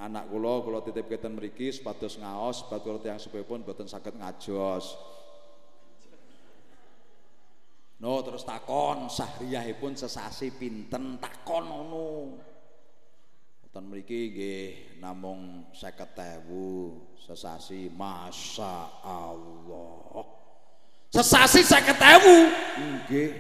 anak 0.01 0.29
kula 0.29 0.65
kula 0.65 0.81
titip 0.83 1.09
keten 1.09 1.37
mriki 1.37 1.73
supados 1.73 2.17
ngaos 2.17 2.65
batur 2.69 3.01
tiyang 3.01 3.21
sepipun 3.21 3.67
boten 3.67 3.91
saged 3.91 4.17
ngajos. 4.17 4.97
No 7.97 8.21
terus 8.21 8.45
takon 8.45 9.09
sahriyahipun 9.09 9.97
sesasi 9.97 10.53
pinten 10.57 11.17
takon 11.21 11.65
ngono. 11.65 12.09
Wonten 13.77 13.93
mriki 13.93 14.33
nggih 14.33 15.05
namung 15.05 15.69
50.000 15.77 16.49
sesasi 17.29 17.93
Masya 17.93 19.05
Allah. 19.05 20.25
Sesasi 21.13 21.61
50.000. 21.61 22.81
Nggih. 22.81 23.37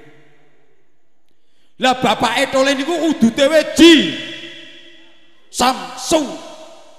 Lah 1.80 1.97
bapake 1.97 2.53
tole 2.53 2.76
niku 2.76 2.93
udute 3.09 3.49
ji. 3.80 4.12
Samsung 5.49 6.28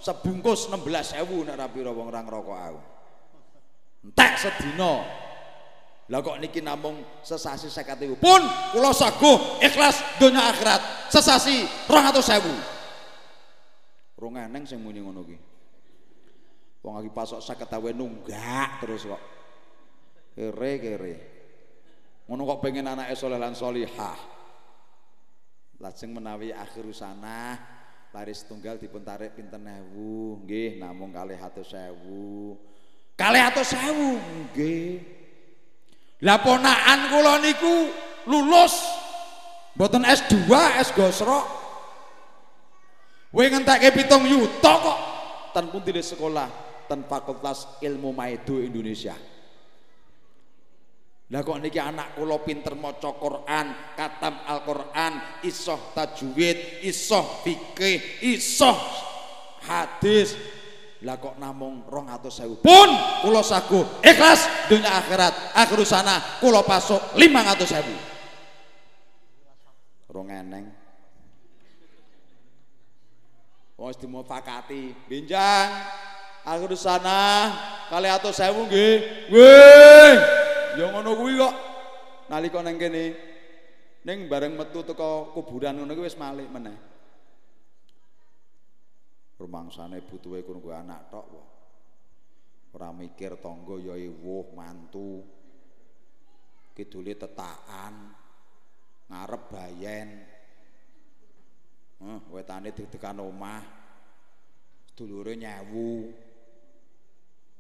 sebungkus 0.01 0.73
16.000 0.73 1.21
nek 1.45 1.61
ra 1.61 1.69
pira 1.69 1.93
wong 1.93 2.09
ra 2.09 2.25
ngrokok 2.25 2.57
aku. 2.57 2.81
Entek 4.01 4.33
sedina. 4.41 5.05
Lah 6.09 6.25
kok 6.25 6.41
niki 6.41 6.65
namung 6.65 7.21
sesasi 7.21 7.69
50.000. 7.69 8.17
Pun 8.17 8.41
kula 8.73 8.89
saguh 8.97 9.61
ikhlas 9.61 10.01
donya 10.17 10.41
akhirat. 10.49 11.13
Sesasi 11.13 11.85
200.000. 11.85 12.76
Rong 14.18 14.34
eneng 14.34 14.65
sing 14.65 14.82
muni 14.82 14.97
ngono 14.97 15.22
ki. 15.22 15.38
Wong 16.82 16.93
lagi 16.97 17.11
pasok 17.13 17.38
sakit 17.38 17.70
awe 17.70 17.89
nunggak 17.93 18.82
terus 18.82 19.05
kok. 19.05 19.22
Kere 20.34 20.72
kere. 20.82 21.15
Ngono 22.26 22.41
kok 22.49 22.61
pengen 22.65 22.89
anake 22.89 23.13
soleh 23.13 23.38
lan 23.38 23.53
solihah. 23.53 24.18
Lajeng 25.78 26.18
menawi 26.18 26.49
akhir 26.49 26.89
usana 26.89 27.61
laris 28.09 28.49
tunggal 28.49 28.82
dipun 28.82 29.05
tarik 29.05 29.38
pinten 29.38 29.61
ewu 29.70 30.41
nggih 30.41 30.82
namung 30.82 31.13
kalih 31.13 31.38
atus 31.38 31.78
ewu. 31.78 32.57
Kalih 33.13 33.45
atus 33.45 33.78
ewu 33.78 34.18
nggih. 34.18 34.97
Lah 36.26 36.41
ponakan 36.41 37.13
kula 37.13 37.38
niku 37.38 37.93
lulus 38.26 38.74
mboten 39.78 40.01
S2, 40.01 40.49
S 40.82 40.89
gosrok. 40.97 41.66
Kowe 43.28 43.45
ngentekke 43.45 43.93
pitung 43.93 44.25
yuta 44.25 44.73
kok 44.82 44.99
pun 45.57 45.82
tidak 45.82 46.05
sekolah 46.05 46.45
tan 46.86 47.01
Fakultas 47.09 47.82
Ilmu 47.82 48.13
Maido 48.13 48.61
Indonesia. 48.61 49.17
Lah 51.28 51.43
kok 51.43 51.59
niki 51.59 51.75
anak 51.75 52.15
kula 52.15 52.39
pinter 52.39 52.71
maca 52.80 53.11
Quran, 53.19 53.91
katam 53.99 54.47
Al-Qur'an, 54.47 55.43
isoh 55.43 55.91
tajwid, 55.91 56.88
isoh 56.88 57.43
fikih, 57.43 58.23
isoh 58.32 58.80
hadis. 59.67 60.39
Lah 61.03 61.19
kok 61.19 61.36
namung 61.36 61.84
200.000. 61.91 62.63
Pun 62.63 62.89
kula 63.28 63.43
sagu 63.43 63.84
ikhlas 63.99 64.71
dunia 64.71 65.03
akhirat, 65.03 65.51
akhir 65.51 65.84
sana 65.84 66.39
kula 66.39 66.63
pasuk 66.63 67.19
500.000. 67.19 70.15
Rong 70.15 70.32
eneng. 70.32 70.76
Wong 73.78 73.93
wis 73.93 74.01
dimufakati, 74.01 75.05
benjang 75.05 75.69
aku 76.41 76.73
di 76.73 76.78
sana 76.82 77.53
kali 77.93 78.09
atau 78.09 78.34
sewu 78.34 78.65
nggih. 78.65 78.95
Nggih. 79.30 80.13
Ya 80.82 80.86
ngono 80.89 81.13
kuwi 81.13 81.38
kok. 81.38 81.55
Nalika 82.28 82.65
nang 82.65 82.82
kene 82.82 83.13
ning 84.01 84.25
bareng 84.25 84.57
metu 84.57 84.82
teko 84.82 85.30
kuburan 85.38 85.78
ngono 85.78 85.93
kuwi 85.93 86.09
wis 86.09 86.17
malik 86.17 86.49
meneh. 86.49 86.73
Rumangsane 89.38 90.01
butuhe 90.01 90.41
kuwi 90.41 90.73
anak 90.73 91.13
tok 91.13 91.28
wae. 91.30 91.45
Ora 92.73 92.89
mikir 92.93 93.38
tangga 93.38 93.78
ya 93.78 93.93
ewuh 93.93 94.57
mantu. 94.57 95.21
Kidule 96.73 97.13
tetakan 97.13 97.93
ngarep 99.09 99.43
bayen 99.53 100.36
Heh, 101.97 102.19
wetane 102.29 102.69
deg-degan 102.73 103.17
omah. 103.17 103.63
Dulure 104.93 105.33
nyewu. 105.33 106.13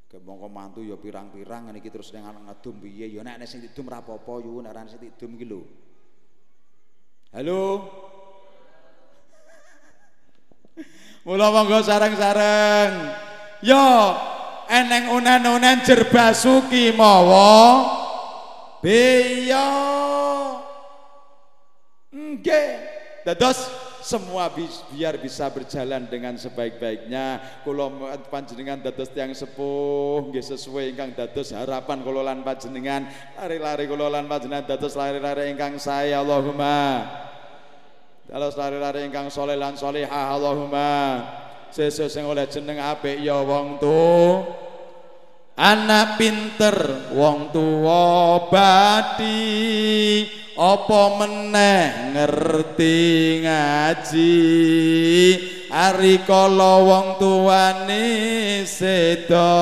Kemongko 0.07 0.47
mantu 0.47 0.79
ya 0.87 0.95
pirang-pirang 0.95 1.67
ngene 1.67 1.83
iki 1.83 1.91
terus 1.91 2.15
ning 2.15 2.23
ngedum 2.23 2.79
piye 2.79 3.11
ya 3.11 3.27
nek 3.27 3.43
sing 3.43 3.59
didum 3.59 3.91
ra 3.91 3.99
apa-apa 3.99 4.39
yo 4.39 4.63
nek 4.63 4.71
ora 4.71 4.87
sing 4.87 5.03
didum 5.03 5.35
iki 5.35 5.43
lho. 5.43 5.61
Halo. 7.35 7.63
Mula 11.27 11.51
monggo 11.51 11.83
sareng-sareng. 11.83 12.91
Yo 13.67 13.83
eneng 14.71 15.11
unen-unen 15.11 15.83
jer 15.83 16.07
basuki 16.07 16.95
mawa. 16.95 17.83
Beyo. 18.79 19.67
Nggih. 22.15 22.69
Dados 23.27 23.76
semua 24.07 24.47
biar 24.55 25.19
bisa 25.19 25.51
berjalan 25.51 26.07
dengan 26.07 26.39
sebaik-baiknya. 26.39 27.43
Kula 27.67 27.91
panjenengan 28.31 28.79
dados 28.79 29.11
tiang 29.11 29.35
sepuh 29.35 30.31
nggih 30.31 30.47
sesuai 30.47 30.95
ingkang 30.95 31.11
dados 31.11 31.51
harapan 31.51 32.07
kula 32.07 32.23
lan 32.23 32.39
panjenengan. 32.39 33.03
Lari-lari 33.35 33.83
kula 33.83 34.07
lan 34.07 34.31
panjenengan 34.31 34.63
dados 34.63 34.95
lari-lari 34.95 35.51
ingkang 35.51 35.75
saya 35.75 36.23
Allahumma. 36.23 37.03
Dados 38.31 38.55
lari-lari 38.55 39.03
ingkang 39.03 39.27
soleh 39.27 39.59
lan 39.59 39.75
solehah 39.75 40.39
Allahumma. 40.39 40.95
Sesuk 41.75 42.07
sing 42.07 42.23
oleh 42.23 42.47
jeneng 42.47 42.79
apik 42.79 43.19
ya 43.19 43.43
wong 43.43 43.75
tu. 43.75 44.07
Anak 45.59 46.15
pinter 46.15 47.11
wong 47.11 47.51
tuwa 47.51 48.47
bati 48.47 50.46
apa 50.57 51.21
meneh 51.21 52.17
ngerti 52.17 52.97
ngaji? 53.45 54.41
Ari 55.69 56.25
kala 56.25 56.81
wong 56.81 57.21
tuane 57.21 58.65
seda. 58.65 59.53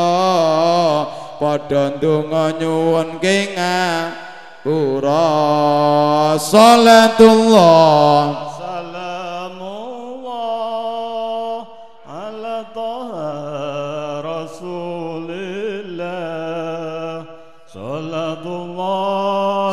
Padha 1.35 1.99
ndonga 1.99 2.55
nyuwun 2.55 3.19
kengapura 3.19 4.23
salatullah 6.39 8.54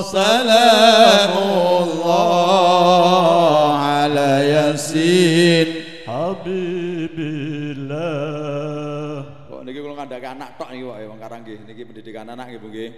Salamullah 0.03 1.31
ala 4.03 4.43
Yasin 4.43 6.03
Habibillah 6.03 8.03
Kok 9.47 9.63
niki 9.63 9.79
kula 9.79 10.03
ngandhake 10.03 10.27
anak 10.27 10.59
tok 10.59 10.75
niki 10.75 10.83
kok 10.83 10.99
ya 10.99 11.07
wong 11.07 11.23
karang 11.23 11.47
nggih 11.47 11.63
niki 11.63 11.87
pendidikan 11.87 12.27
anak 12.27 12.51
nggih 12.51 12.59
Bu 12.59 12.75
nggih. 12.75 12.91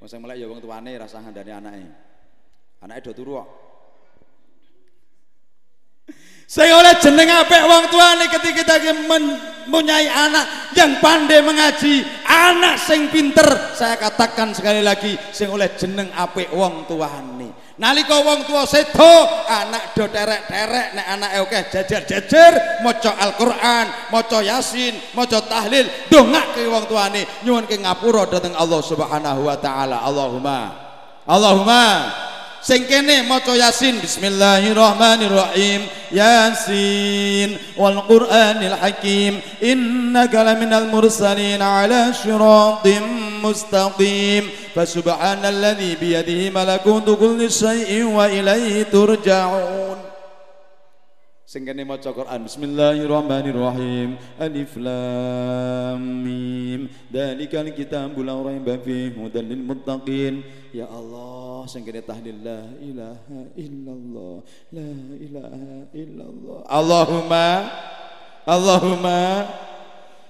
Wong 0.00 0.08
sing 0.08 0.24
melek 0.24 0.40
ya 0.40 0.48
wong 0.48 0.64
tuane 0.64 0.96
rasa 0.96 1.20
ngandani 1.20 1.52
anake. 1.52 1.84
Anake 2.80 3.04
do 3.04 3.12
turu 3.12 3.44
kok. 3.44 3.67
Sing 6.48 6.64
oleh 6.72 6.96
jeneng 6.96 7.28
apik 7.28 7.60
wong 7.60 7.92
tuane 7.92 8.24
ketika 8.32 8.80
kita 8.80 9.04
mempunyai 9.04 10.08
anak 10.08 10.72
yang 10.72 10.96
pandai 10.96 11.44
mengaji, 11.44 12.00
anak 12.24 12.80
sing 12.80 13.12
pinter. 13.12 13.76
Saya 13.76 14.00
katakan 14.00 14.56
sekali 14.56 14.80
lagi, 14.80 15.12
sing 15.28 15.52
oleh 15.52 15.76
jeneng 15.76 16.08
apik 16.16 16.48
wong 16.56 16.88
tuane. 16.88 17.52
Nalika 17.76 18.24
wong 18.24 18.48
tua 18.48 18.64
sedo, 18.64 19.44
anak 19.44 19.92
do 19.92 20.08
terek-terek 20.08 20.96
nek 20.96 21.06
anake 21.20 21.36
akeh 21.36 21.62
jajar-jajar 21.68 22.80
maca 22.80 23.12
Al-Qur'an, 23.28 24.08
maca 24.08 24.40
Yasin, 24.40 24.96
maca 25.12 25.44
tahlil, 25.44 25.84
dongake 26.08 26.64
wong 26.64 26.88
tuane 26.88 27.28
nyuwun 27.44 27.68
ke 27.68 27.76
ngapura 27.76 28.24
dhateng 28.24 28.56
Allah 28.56 28.80
Subhanahu 28.80 29.44
wa 29.44 29.56
taala. 29.60 30.00
Allahumma 30.00 30.60
Allahumma 31.28 31.84
sing 32.62 32.84
kene 32.90 33.22
maca 33.30 33.54
yasin 33.54 34.02
bismillahirrahmanirrahim 34.02 35.86
yasin 36.10 37.54
wal 37.78 38.02
qur'anil 38.10 38.74
hakim 38.74 39.38
innaka 39.62 40.42
laminal 40.42 40.90
mursalin 40.90 41.62
ala 41.62 42.10
siratim 42.10 43.38
mustaqim 43.38 44.50
fasubhanalladzi 44.74 45.94
biyadihi 46.02 46.50
malakutu 46.50 47.14
kulli 47.14 47.46
syai'in 47.46 48.10
wa 48.10 48.26
ilaihi 48.26 48.90
turja'un 48.90 50.07
sing 51.48 51.64
kene 51.64 51.80
maca 51.80 52.12
Quran. 52.12 52.44
Bismillahirrahmanirrahim. 52.44 54.20
Alif 54.36 54.76
Lam 54.76 55.96
Mim. 56.20 56.92
Dzalikal 57.08 57.72
kitabul 57.72 58.28
la 58.28 58.36
raiba 58.36 58.76
fihi 58.76 59.16
hudan 59.16 59.48
lil 59.48 59.64
muttaqin. 59.64 60.44
Ya 60.76 60.84
Allah 60.84 61.64
sing 61.64 61.88
kene 61.88 62.04
tahlil 62.04 62.44
la 62.44 62.68
ilaha 62.84 63.40
illallah 63.56 64.44
la 64.76 64.92
ilaha 65.16 65.76
illallah. 65.96 66.58
Allahumma 66.68 67.48
Allahumma 68.44 69.48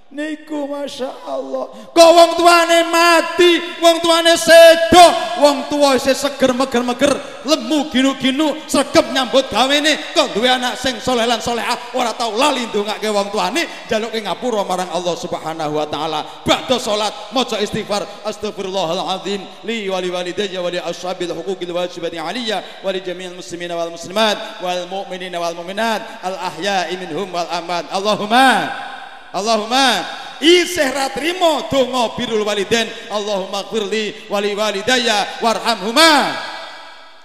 Niku 0.08 0.64
Masya 0.64 1.28
Allah. 1.28 1.68
Kok 1.92 2.10
wong 2.16 2.30
tuane 2.40 2.80
mati 2.88 3.60
Wong 3.76 4.00
tuane 4.00 4.40
sedo 4.40 5.04
Wong 5.44 5.68
tua 5.68 6.00
isih 6.00 6.16
seger 6.16 6.56
meger 6.56 6.80
meger 6.80 7.12
Lemu 7.44 7.92
ginu 7.92 8.16
ginu 8.16 8.56
Sregep 8.64 9.12
nyambut 9.12 9.52
gawe 9.52 9.68
ini 9.68 9.92
Kok 10.16 10.32
duwe 10.32 10.48
anak 10.48 10.80
sing 10.80 10.96
soleh 10.96 11.28
lan 11.28 11.44
solehah 11.44 11.92
Ora 11.92 12.16
tau 12.16 12.32
lali 12.40 12.64
ndongake 12.72 13.04
wong 13.12 13.28
tuane 13.28 13.68
Jaluk 13.84 14.08
ke 14.08 14.24
ngapura 14.24 14.64
marang 14.64 14.88
Allah 14.96 15.12
subhanahu 15.12 15.76
wa 15.76 15.84
ta'ala. 15.84 16.24
Ba'da 16.40 16.80
sholat 16.80 17.12
Moja 17.36 17.60
istighfar 17.60 18.08
Astagfirullahaladzim 18.24 19.44
Li 19.68 19.92
wali 19.92 20.08
walidayya 20.08 20.64
wali 20.64 20.80
ashabil 20.80 21.36
hukukil 21.36 21.68
wajibati 21.76 22.16
aliyya 22.16 22.80
Wali 22.80 23.04
jami'al 23.04 23.36
muslimina 23.36 23.76
wal 23.76 23.92
muslimat 23.92 24.64
Wal 24.64 24.88
mu'minina 24.88 25.36
wal 25.36 25.52
mu'minat 25.52 26.24
Al 26.24 26.40
ahya'i 26.48 26.96
minhum 26.96 27.28
wal 27.28 27.48
amad 27.52 27.92
Allahumma 27.92 28.88
Allahumma 29.28 30.08
isih 30.40 30.88
ra 30.88 31.12
trimo 31.12 31.68
donga 31.68 32.16
birrul 32.16 32.46
walidain. 32.46 32.88
Allahumma 33.12 33.68
gfirli 33.68 34.28
wali 34.32 34.56
walidayya 34.56 35.44
warhamhuma. 35.44 36.32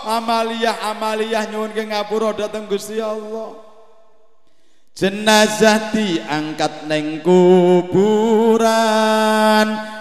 Amaliyah 0.09 0.97
amaliyah 0.97 1.53
nyuwun 1.53 1.77
ke 1.77 1.85
ngapura 1.85 2.33
dateng 2.33 2.65
Gusti 2.65 2.97
Allah. 2.97 3.53
Jenazah 4.97 5.93
diangkat 5.93 6.89
neng 6.89 7.21
kuburan. 7.21 8.65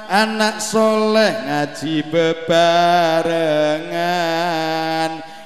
Anak 0.07 0.63
soleh 0.63 1.36
ngaji 1.43 2.07
bebarengan. 2.07 3.59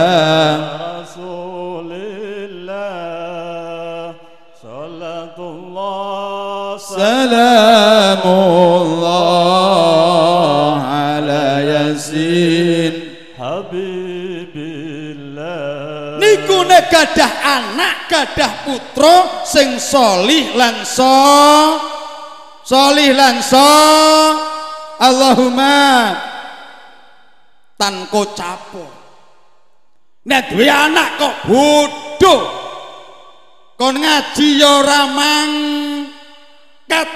Rasulillah. 1.00 1.74
Salatullah. 4.60 6.06
Salamullah 6.78 8.26
Nek 16.66 16.90
gadah 16.90 17.32
anak 17.46 18.10
gadah 18.10 18.52
putra 18.66 19.46
sing 19.46 19.78
solih 19.78 20.58
lan 20.58 20.82
so 20.82 21.14
solih 22.66 23.14
lan 23.14 23.38
so. 23.38 23.70
Allahumma 24.96 26.16
tanko 27.78 28.32
capo 28.32 28.84
nek 30.26 30.50
duwe 30.50 30.66
anak 30.66 31.20
kok 31.20 31.36
bodoh. 31.46 32.42
Kon 33.76 34.00
ngaji 34.00 34.56
ya 34.56 34.80
ora 34.80 35.04
mangkat 35.12 37.08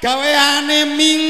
gaweane 0.00 0.96
ming 0.96 1.22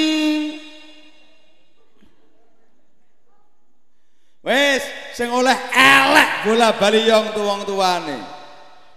wis 4.46 4.86
sing 5.10 5.26
oleh 5.26 5.58
elek 5.74 6.46
bola 6.46 6.78
bali 6.78 7.02
yang 7.02 7.34
tuwang 7.34 7.66
tuane. 7.66 8.14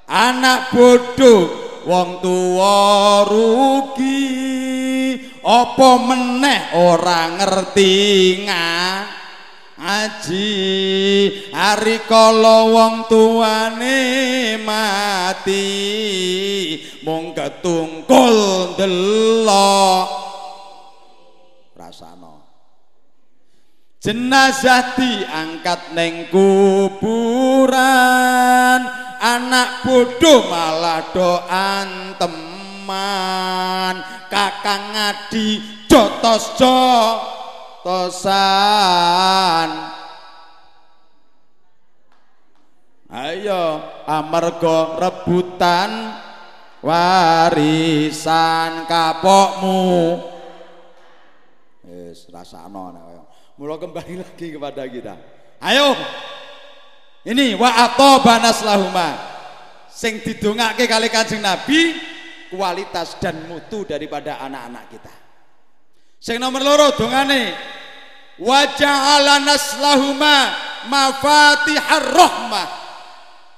Anak 0.06 0.70
bodoh 0.74 1.50
wong 1.90 2.22
tuwa 2.22 3.26
rugi. 3.26 4.38
Apa 5.40 5.98
meneh 5.98 6.78
ora 6.78 7.34
ngerti 7.34 7.96
ngaji 8.46 10.52
hari 11.56 11.98
kala 12.06 12.70
wong 12.70 13.10
tuane 13.10 13.98
mati 14.62 15.66
mung 17.02 17.34
ketungkul 17.34 18.38
delok 18.78 20.29
jenazah 24.00 24.96
diangkat 24.96 25.92
neng 25.94 26.32
kuburan. 26.32 27.72
Anak 29.20 29.84
bodoh 29.84 30.48
malah 30.48 31.12
doan 31.12 32.16
teman. 32.16 34.00
Kakang 34.32 34.96
ngadi 34.96 35.60
jotos 35.90 36.56
jotosan 36.56 38.30
ayo 43.10 43.82
amarga 44.06 45.02
rebutan 45.02 46.14
warisan 46.86 48.06
kapokmu. 48.86 50.22
Wis 51.90 52.30
rasakno 52.30 52.94
kaya 52.94 53.09
Mula 53.60 53.76
kembali 53.76 54.16
lagi 54.24 54.56
kepada 54.56 54.88
kita. 54.88 55.20
Ayo. 55.60 55.92
Ini 57.28 57.60
wa 57.60 57.68
atobanas 57.68 58.64
lahuma. 58.64 59.20
Sing 59.92 60.24
didongake 60.24 60.88
kali 60.88 61.12
Kanjeng 61.12 61.44
Nabi 61.44 61.92
kualitas 62.48 63.20
dan 63.20 63.52
mutu 63.52 63.84
daripada 63.84 64.40
anak-anak 64.40 64.84
kita. 64.88 65.14
Sing 66.24 66.40
nomor 66.40 66.64
loro 66.64 66.96
dongane 66.96 67.52
wa 68.40 68.64
ja'ala 68.80 69.44
naslahuma 69.44 70.38
mafatihar 70.88 72.16
rahmah. 72.16 72.68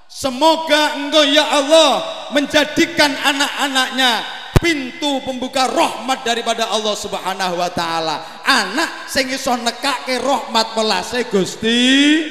Semoga 0.10 0.98
engkau 0.98 1.30
ya 1.30 1.46
Allah 1.46 1.92
menjadikan 2.34 3.14
anak-anaknya 3.22 4.41
pintu 4.62 5.20
pembuka 5.26 5.66
rahmat 5.68 6.22
daripada 6.24 6.70
Allah 6.70 6.94
Subhanahu 6.96 7.58
wa 7.58 7.70
taala. 7.74 8.46
Anak 8.46 9.10
sing 9.10 9.34
iso 9.34 9.58
nekake 9.58 10.22
rahmat 10.22 10.78
welase 10.78 11.26
Gusti 11.28 12.24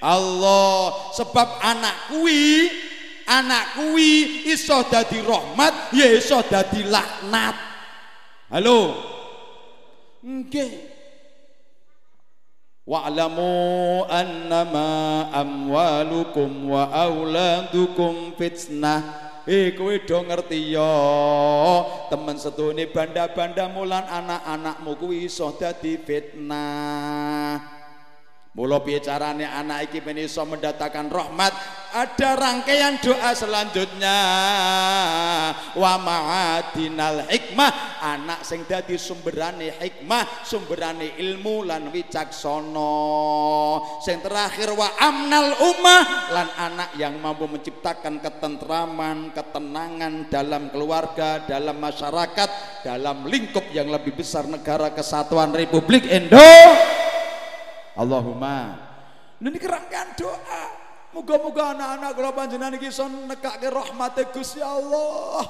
Allah. 0.00 1.10
Sebab 1.12 1.60
anak 1.60 2.14
kuwi 2.14 2.70
anak 3.26 3.74
kuwi 3.74 4.46
iso 4.54 4.86
dadi 4.86 5.18
rahmat, 5.20 5.90
ya 5.92 6.06
iso 6.14 6.38
dadi 6.46 6.86
laknat. 6.86 7.56
Halo. 8.54 8.94
Nggih. 10.22 10.94
Wa'lamu 12.86 14.06
annama 14.06 15.26
amwalukum 15.34 16.70
wa 16.70 16.86
auladukum 16.94 18.38
fitnah. 18.38 19.25
Eh 19.46 19.78
kowe 19.78 19.94
do 20.02 20.26
ngerti 20.26 20.74
ya, 20.74 20.90
temen 22.10 22.34
setune 22.34 22.90
banda-banda 22.90 23.70
mulan 23.70 24.02
anak-anakmu 24.02 24.98
kuwi 24.98 25.30
iso 25.30 25.54
dadi 25.54 26.02
fitnah. 26.02 27.75
Mula 28.56 28.80
piye 28.80 29.04
carane 29.04 29.44
anak 29.44 29.92
iki 29.92 30.00
ben 30.00 30.16
iso 30.16 30.40
mendatangkan 30.48 31.12
rahmat? 31.12 31.52
Ada 31.92 32.40
rangkaian 32.40 32.96
doa 33.04 33.36
selanjutnya. 33.36 34.16
Wa 35.76 36.00
ma'adinal 36.00 37.28
hikmah, 37.28 38.00
anak 38.00 38.48
sing 38.48 38.64
dadi 38.64 38.96
sumberane 38.96 39.76
hikmah, 39.76 40.40
sumberane 40.40 41.20
ilmu 41.20 41.68
lan 41.68 41.92
wicaksana. 41.92 42.96
Sing 44.00 44.24
terakhir 44.24 44.72
wa 44.72 44.88
amnal 45.04 45.52
ummah 45.60 46.32
lan 46.32 46.48
anak 46.56 46.96
yang 46.96 47.20
mampu 47.20 47.44
menciptakan 47.52 48.24
ketentraman, 48.24 49.36
ketenangan 49.36 50.32
dalam 50.32 50.72
keluarga, 50.72 51.44
dalam 51.44 51.76
masyarakat, 51.76 52.80
dalam 52.88 53.28
lingkup 53.28 53.68
yang 53.76 53.92
lebih 53.92 54.16
besar 54.16 54.48
negara 54.48 54.96
kesatuan 54.96 55.52
Republik 55.52 56.08
Indonesia. 56.08 57.04
Allahumma. 57.96 58.76
Ini 59.40 59.58
kerangkaian 59.60 60.16
doa. 60.16 60.64
Moga-moga 61.16 61.72
anak-anak 61.72 62.10
kula 62.12 62.30
panjenengan 62.36 62.76
iki 62.76 62.92
iso 62.92 63.08
nekake 63.08 63.72
rahmate 63.72 64.28
Gusti 64.36 64.60
Allah. 64.60 65.44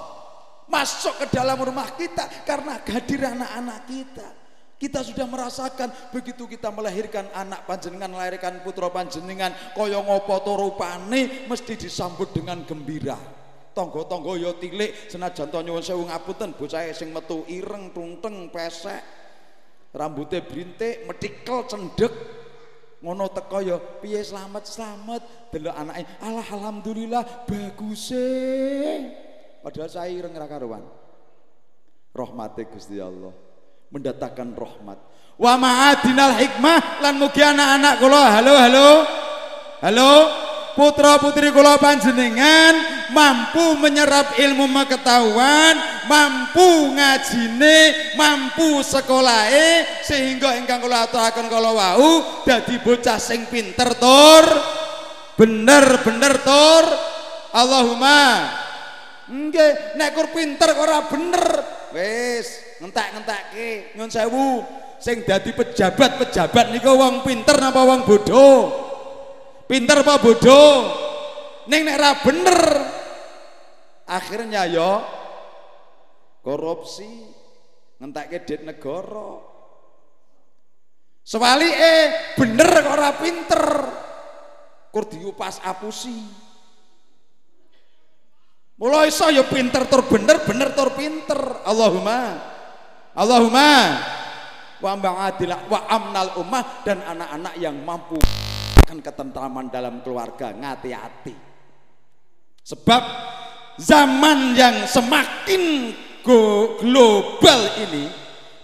Masuk 0.70 1.14
ke 1.22 1.26
dalam 1.30 1.58
rumah 1.58 1.90
kita 1.94 2.26
karena 2.46 2.78
hadir 2.82 3.22
anak-anak 3.26 3.78
kita. 3.86 4.28
Kita 4.76 5.00
sudah 5.00 5.24
merasakan 5.24 5.88
begitu 6.12 6.44
kita 6.44 6.68
melahirkan 6.68 7.24
anak 7.32 7.64
panjenengan 7.64 8.12
melahirkan 8.12 8.60
putra 8.60 8.92
panjenengan 8.92 9.48
kaya 9.72 9.96
ngopo 10.04 10.36
to 10.44 10.52
rupane 10.52 11.48
mesti 11.48 11.80
disambut 11.80 12.30
dengan 12.36 12.60
gembira. 12.68 13.16
Tonggo-tonggo 13.72 14.36
yo 14.36 14.60
tilik 14.60 15.08
senajan 15.08 15.48
to 15.48 15.58
nyuwun 15.64 15.80
sewu 15.80 16.04
ngapunten 16.04 16.52
bocah 16.54 16.84
sing 16.92 17.08
metu 17.08 17.48
ireng 17.48 17.88
tungteng 17.96 18.52
pesek 18.52 19.15
rambutnya 19.96 20.44
berintik 20.44 21.08
metikel 21.08 21.64
cendek 21.64 22.12
ngono 23.00 23.32
teko 23.32 23.58
ya 23.64 23.76
piye 23.80 24.20
selamat 24.20 24.64
selamat. 24.68 25.22
Delok 25.48 25.72
anake 25.72 26.04
Allah 26.20 26.44
alhamdulillah 26.44 27.22
bagus 27.48 28.12
padahal 29.64 29.88
saya 29.88 30.12
ireng 30.12 30.36
ra 30.36 30.44
karuan. 30.44 30.84
Rahmate 32.12 32.68
Gusti 32.68 33.00
Allah. 33.00 33.32
Mendatangkan 33.92 34.56
rahmat. 34.56 34.98
Wa 35.36 35.52
ma'adinal 35.60 36.32
hikmah 36.36 37.04
lan 37.04 37.14
mugi 37.20 37.44
anak-anak 37.44 37.94
kula. 38.00 38.24
Halo 38.40 38.52
halo. 38.56 38.88
Halo 39.84 40.12
putra 40.76 41.16
putri 41.16 41.48
kula 41.48 41.80
panjenengan 41.80 42.76
mampu 43.16 43.80
menyerap 43.80 44.36
ilmu 44.36 44.68
pengetahuan, 44.68 45.74
mampu 46.04 46.92
ngajine, 46.92 48.12
mampu 48.14 48.84
sekolahe 48.84 50.04
sehingga 50.04 50.54
ingkang 50.60 50.84
kula 50.84 51.08
aturaken 51.08 51.48
kala 51.48 51.72
wau 51.72 52.44
dadi 52.44 52.76
bocah 52.84 53.16
sing 53.16 53.48
pinter 53.48 53.96
tur. 53.96 54.44
Bener-bener 55.40 56.44
tur. 56.44 56.84
Allahumma. 57.56 58.52
Nggih 59.26 59.98
nek 59.98 60.12
kur 60.12 60.28
pinter 60.30 60.76
ora 60.76 61.08
bener. 61.08 61.44
Wis 61.96 62.78
ngentek-ngentekke 62.84 63.96
nyun 63.96 64.12
sewu. 64.12 64.60
Sing 64.96 65.24
dadi 65.24 65.52
pejabat-pejabat 65.52 66.72
niku 66.72 66.88
wong 66.88 67.20
pinter 67.20 67.60
napa 67.60 67.84
wong 67.84 68.08
bodoh 68.08 68.85
pinter 69.66 70.00
apa 70.00 70.22
bodoh? 70.22 70.74
Ning 71.66 71.82
nek 71.82 71.98
ra 71.98 72.10
bener. 72.22 72.60
Akhirnya 74.06 74.70
yo 74.70 75.02
korupsi 76.46 77.26
ngentekke 77.98 78.46
duit 78.46 78.62
negara. 78.62 79.42
Eh 81.26 82.06
bener 82.38 82.70
ora 82.86 83.10
pinter. 83.18 83.64
Kur 84.94 85.04
diupas 85.10 85.58
apusi. 85.66 86.46
Mulai 88.76 89.08
iso 89.08 89.26
ya 89.32 89.42
pinter 89.48 89.88
tur 89.90 90.06
bener, 90.06 90.40
bener 90.46 90.70
tur 90.76 90.94
pinter. 90.94 91.66
Allahumma. 91.66 92.38
Allahumma. 93.16 93.72
Wa 94.76 94.92
ma'adilah 94.92 95.66
wa 95.72 95.80
amnal 95.88 96.30
ummah 96.36 96.84
dan 96.84 97.00
anak-anak 97.00 97.54
yang 97.56 97.80
mampu 97.80 98.20
menciptakan 98.86 99.02
ketentraman 99.02 99.66
dalam 99.66 99.98
keluarga 100.06 100.54
ngati-hati 100.54 101.34
sebab 102.62 103.02
zaman 103.82 104.54
yang 104.54 104.86
semakin 104.86 105.90
global 106.22 107.60
ini 107.82 108.06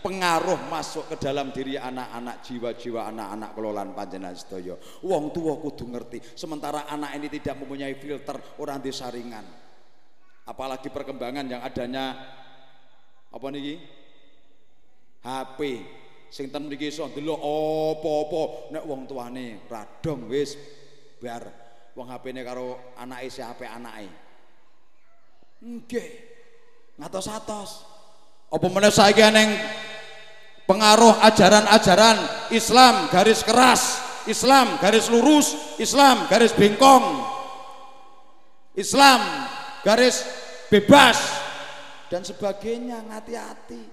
pengaruh 0.03 0.71
masuk 0.71 1.11
ke 1.15 1.17
dalam 1.19 1.51
diri 1.51 1.75
anak-anak 1.75 2.43
jiwa-jiwa 2.43 3.07
anak-anak 3.15 3.51
kelolaan 3.55 3.95
panjenengan 3.95 4.35
sedaya. 4.35 4.75
Wong 5.07 5.31
tua 5.31 5.55
kudu 5.63 5.87
ngerti 5.95 6.19
sementara 6.35 6.91
anak 6.91 7.15
ini 7.23 7.31
tidak 7.39 7.63
mempunyai 7.63 7.95
filter 7.95 8.35
orang 8.59 8.83
di 8.83 8.91
saringan. 8.91 9.47
Apalagi 10.43 10.91
perkembangan 10.91 11.47
yang 11.47 11.63
adanya 11.63 12.19
apa 13.31 13.47
nih 13.55 13.79
HP 15.23 15.59
sing 16.33 16.49
ten 16.49 16.65
mriki 16.65 16.89
iso 16.89 17.05
ndelok 17.13 17.41
apa-apa. 17.45 18.43
Nek 18.73 18.85
wong 18.89 19.05
tuane 19.05 19.69
radong 19.69 20.33
wis. 20.33 20.57
Bar 21.21 21.45
wong 21.93 22.09
HP-ne 22.09 22.41
karo 22.41 22.97
anake 22.97 23.29
si 23.29 23.45
HP 23.45 23.69
anake. 23.69 24.09
Nggih. 25.61 26.11
Ngatos-atos. 26.97 27.71
Apa 28.49 28.67
meneh 28.73 28.93
saiki 28.93 29.21
neng 29.29 29.49
pengaruh 30.65 31.21
ajaran-ajaran 31.21 32.49
Islam 32.53 33.09
garis 33.09 33.45
keras 33.45 34.01
Islam 34.29 34.79
garis 34.79 35.09
lurus 35.09 35.77
Islam 35.81 36.29
garis 36.31 36.53
bengkong 36.55 37.27
Islam 38.77 39.21
garis 39.85 40.25
bebas 40.69 41.17
dan 42.09 42.25
sebagainya. 42.25 43.05
Hati-hati 43.09 43.92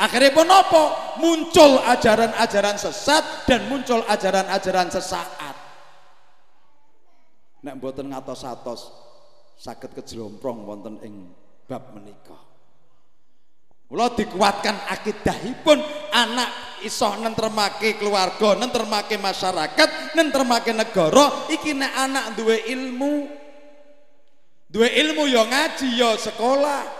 Akhirnya 0.00 0.32
pun 0.32 0.48
apa? 0.48 0.82
Muncul 1.20 1.76
ajaran-ajaran 1.84 2.80
sesat 2.80 3.44
dan 3.44 3.68
muncul 3.68 4.00
ajaran-ajaran 4.08 4.88
sesaat. 4.88 5.56
Nek 7.60 7.76
mboten 7.76 8.08
ngatos-atos 8.08 8.88
saged 9.60 9.92
kejlomprong 9.92 10.64
wonten 10.64 10.96
ing 11.04 11.28
bab 11.68 11.92
menika. 11.92 12.40
Kula 13.84 14.16
dikuatkan 14.16 14.88
akidahipun 14.88 15.76
anak 16.14 16.80
iso 16.86 17.10
nentremake 17.20 18.00
keluarga, 18.00 18.56
nentremake 18.56 19.20
masyarakat, 19.20 20.16
nentremake 20.16 20.72
negara 20.72 21.50
iki 21.52 21.76
nek 21.76 21.92
anak 21.92 22.24
duwe 22.40 22.56
ilmu. 22.72 23.28
Duwe 24.70 24.88
ilmu 24.88 25.28
ya 25.28 25.44
ngaji 25.44 25.88
ya 25.98 26.16
sekolah. 26.16 26.99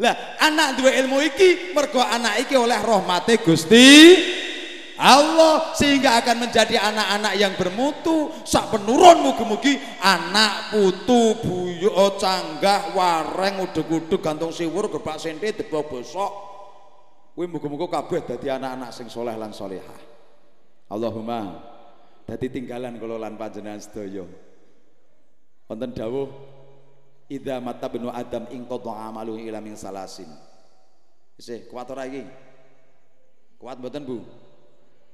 Lah 0.00 0.40
anak 0.40 0.80
dua 0.80 0.96
ilmu 0.96 1.20
iki 1.20 1.76
mergo 1.76 2.00
anak 2.00 2.48
iki 2.48 2.56
oleh 2.56 2.80
rahmate 2.80 3.36
Gusti 3.44 4.16
Allah 5.00 5.72
sehingga 5.72 6.20
akan 6.20 6.44
menjadi 6.44 6.76
anak-anak 6.76 7.34
yang 7.36 7.52
bermutu. 7.56 8.28
Sak 8.44 8.68
penurun 8.68 9.24
mugi-mugi 9.24 9.80
anak 10.00 10.72
putu 10.72 11.40
buyo 11.40 12.16
canggah 12.20 12.92
wareng 12.92 13.64
udeg-udeg 13.64 14.20
gantung 14.20 14.52
siwur 14.52 14.92
gerbak 14.92 15.16
sente 15.16 15.56
debok 15.56 15.88
bosok. 15.88 16.32
Kuwi 17.32 17.48
muga-muga 17.48 18.00
kabeh 18.00 18.24
dadi 18.24 18.52
anak-anak 18.52 18.92
sing 18.92 19.08
soleh 19.08 19.32
lan 19.36 19.56
solehah. 19.56 20.00
Allahumma 20.92 21.64
dadi 22.28 22.52
tinggalan 22.52 23.00
kula 23.00 23.16
lan 23.16 23.40
panjenengan 23.40 23.80
sedaya. 23.80 24.28
Wonten 25.64 25.96
dawuh 25.96 26.49
Idza 27.30 27.62
mata 27.62 27.86
benu 27.86 28.10
Adam 28.10 28.50
ing 28.50 28.66
qadha 28.66 29.06
amalu 29.06 29.38
ila 29.46 29.62
min 29.62 29.78
salasin. 29.78 30.26
Isih 31.38 31.70
kuat 31.70 31.86
ora 31.94 32.02
iki? 32.10 32.26
Kuat 33.54 33.78
mboten, 33.78 34.02
Bu? 34.02 34.18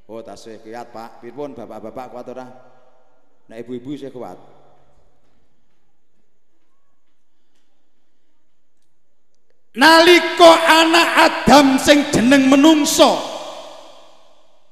Oh, 0.08 0.24
tasih 0.24 0.64
kiat, 0.64 0.96
Pak. 0.96 1.20
Pirpun 1.20 1.52
bapak-bapak 1.52 2.06
kuat 2.08 2.26
ora? 2.32 2.46
Nek 3.52 3.68
ibu-ibu 3.68 3.92
isih 3.92 4.08
kuat. 4.08 4.40
Nalika 9.76 10.52
anak 10.72 11.08
Adam 11.20 11.76
sing 11.76 12.00
jeneng 12.08 12.48
menungso. 12.48 13.20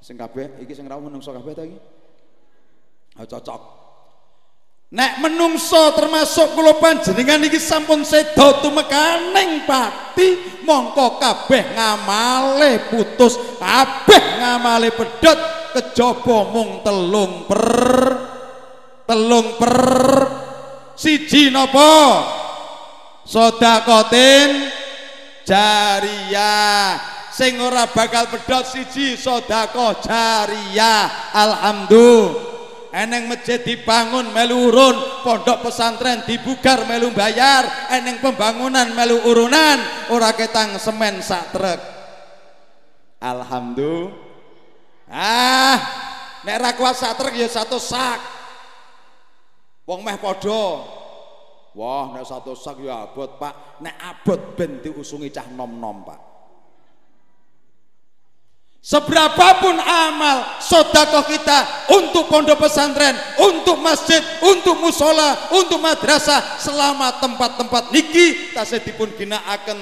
Sing 0.01 0.16
kabeh 0.16 0.64
iki 0.64 0.72
sing 0.72 0.88
ra 0.88 0.97
menungso 0.97 1.28
kabeh 1.28 1.53
ta 1.53 1.61
iki? 1.61 1.76
Oh, 3.20 3.28
cocok. 3.28 3.84
Nek 4.95 5.18
menungso 5.18 5.90
termasuk 5.99 6.55
kula 6.55 6.78
panjenengan 6.78 7.42
iki 7.42 7.59
sampun 7.59 8.07
sedo 8.07 8.62
tumekaning 8.62 9.66
pati 9.66 10.62
mongko 10.62 11.18
kabeh 11.18 11.74
ngamale 11.74 12.95
putus 12.95 13.34
kabeh 13.59 14.38
ngamale 14.38 14.95
pedhot 14.95 15.38
kejaba 15.74 16.38
mung 16.55 16.86
telung 16.86 17.42
per 17.51 17.74
telung 19.05 19.59
per. 19.61 19.76
Siji 20.95 21.51
napa? 21.51 22.22
Sodakotin 23.26 24.70
jariyah. 25.42 27.12
Sing 27.34 27.59
ora 27.59 27.90
bakal 27.90 28.30
pedhot 28.30 28.70
siji 28.70 29.18
sedekah 29.18 29.99
jariyah. 29.99 31.34
Alhamdulillah 31.34 32.54
eneng 32.95 33.26
masjid 33.26 33.59
dibangun 33.59 34.30
melu 34.30 34.70
urun. 34.70 34.97
Pondok 35.26 35.66
pesantren 35.66 36.22
dibugar 36.22 36.86
melu 36.86 37.11
bayar 37.11 37.90
eneng 37.90 38.22
pembangunan 38.22 38.95
melu 38.95 39.18
urunan. 39.26 40.09
Ora 40.14 40.30
ketang 40.38 40.78
semen 40.78 41.18
sak 41.18 41.51
truk 41.51 41.80
alhamdulillah 43.24 44.12
ah 45.09 45.78
nek 46.45 46.57
ra 46.61 46.70
kuat 46.76 46.95
sak 46.95 47.16
truk 47.18 47.34
ya 47.34 47.49
satu 47.51 47.80
sak. 47.82 48.20
Wong 49.84 50.01
meh 50.01 50.16
padha. 50.16 50.64
Wah, 51.74 52.14
nek 52.14 52.24
satu 52.24 52.55
sak 52.55 52.80
ya 52.80 53.05
abot, 53.05 53.36
Pak. 53.36 53.82
Nek 53.82 53.99
abot 53.99 54.55
ben 54.55 54.78
diusungi 54.78 55.28
cah 55.28 55.45
nom-nom, 55.51 56.07
Pak. 56.07 56.34
Seberapapun 58.85 59.80
amal 59.80 60.61
sodako 60.61 61.24
kita 61.24 61.89
untuk 61.97 62.28
pondok 62.28 62.68
pesantren, 62.68 63.16
untuk 63.41 63.80
masjid, 63.80 64.20
untuk 64.45 64.76
musola, 64.76 65.49
untuk 65.57 65.80
madrasah, 65.80 66.61
selama 66.61 67.16
tempat-tempat 67.16 67.89
niki 67.97 68.53
tasih 68.53 68.85
dipun 68.85 69.09
ginakaken 69.16 69.80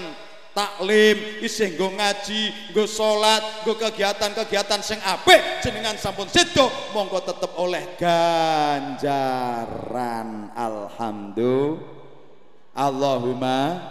taklim, 0.55 1.43
isih 1.43 1.75
nggo 1.75 1.99
ngaji, 1.99 2.71
nggo 2.71 2.87
salat, 2.87 3.43
nggo 3.67 3.75
kegiatan-kegiatan 3.75 4.87
sing 4.87 5.03
apik 5.03 5.67
jenengan 5.67 5.99
sampun 5.99 6.31
sedo 6.31 6.71
monggo 6.95 7.27
tetep 7.27 7.59
oleh 7.59 7.99
ganjaran. 7.99 9.27
Alhamdulillah. 10.55 11.91
Allahumma 12.73 13.83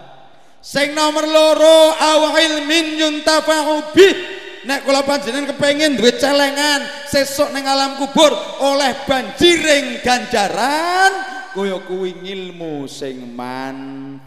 sing 0.63 0.95
nomor 0.95 1.27
loro 1.27 1.99
aw 1.99 2.33
ilmin 2.33 2.97
yuntafa'u 2.97 3.93
bih 3.93 4.40
nek 4.65 4.85
kula 4.85 5.01
panjenengan 5.01 5.49
kepengin 5.55 5.97
duwe 5.97 6.13
celengan 6.17 6.81
sesuk 7.09 7.49
ning 7.53 7.65
alam 7.65 7.97
kubur 7.97 8.29
oleh 8.61 8.93
banjiring 9.09 10.01
ganjaran 10.05 11.11
kaya 11.51 11.81
kuwi 11.83 12.21
ilmu 12.25 12.85
sing 12.87 13.33
manfaat 13.33 14.21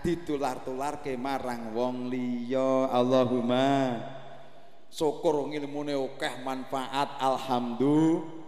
ditular-tularke 0.00 1.12
marang 1.20 1.76
wong 1.76 2.08
liya 2.08 2.88
Allahumma 2.88 4.00
syukur 4.88 5.52
ilmune 5.52 5.94
akeh 5.94 6.40
manfaat 6.42 7.20
alhamdulillah 7.20 8.40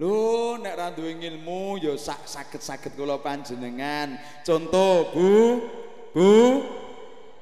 Lho 0.00 0.58
nek 0.58 0.74
ra 0.74 0.88
duwe 0.90 1.14
ilmu 1.14 1.78
ya 1.78 1.94
sak 1.94 2.26
saged-saged 2.26 2.98
kula 2.98 3.22
panjenengan. 3.22 4.18
Contoh, 4.42 5.14
Bu. 5.14 5.30
Bu. 6.10 6.34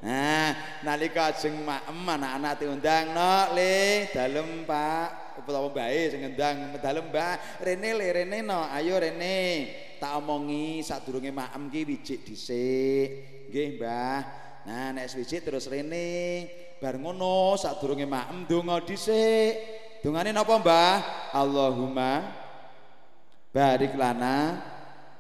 Nah, 0.01 0.81
nalika 0.81 1.29
ajeng 1.29 1.61
maem 1.61 1.99
anak-anak 2.09 2.57
diundang, 2.57 3.13
"Nok, 3.13 3.47
Le, 3.53 4.09
dalem, 4.09 4.65
Pak." 4.65 5.37
Utawa 5.45 5.69
mbae 5.69 6.01
sing 6.09 6.25
ngendang, 6.25 6.81
"Dalem, 6.81 7.13
Mbak. 7.13 7.65
Rene 7.65 7.91
le, 7.97 8.09
Rene 8.13 8.39
no. 8.41 8.65
Ayo 8.65 8.97
Rene." 8.97 9.69
Tak 10.01 10.17
omongi 10.17 10.81
sadurunge 10.81 11.29
maem 11.29 11.69
ki 11.69 11.81
wijik 11.85 12.25
dhisik. 12.25 13.09
Nggih, 13.53 13.77
Mbah. 13.77 14.21
Nah, 14.65 14.89
nek 14.97 15.13
wijik 15.13 15.45
terus 15.45 15.69
Rene. 15.69 16.49
Bar 16.81 16.97
ngono 16.97 17.61
sadurunge 17.61 18.09
maem 18.09 18.49
donga 18.49 18.81
dhisik. 18.81 19.53
Dungane 20.01 20.33
napa, 20.33 20.57
Mbah? 20.57 20.97
Allahumma 21.37 22.41
barik 23.53 23.93
lana 23.99 24.63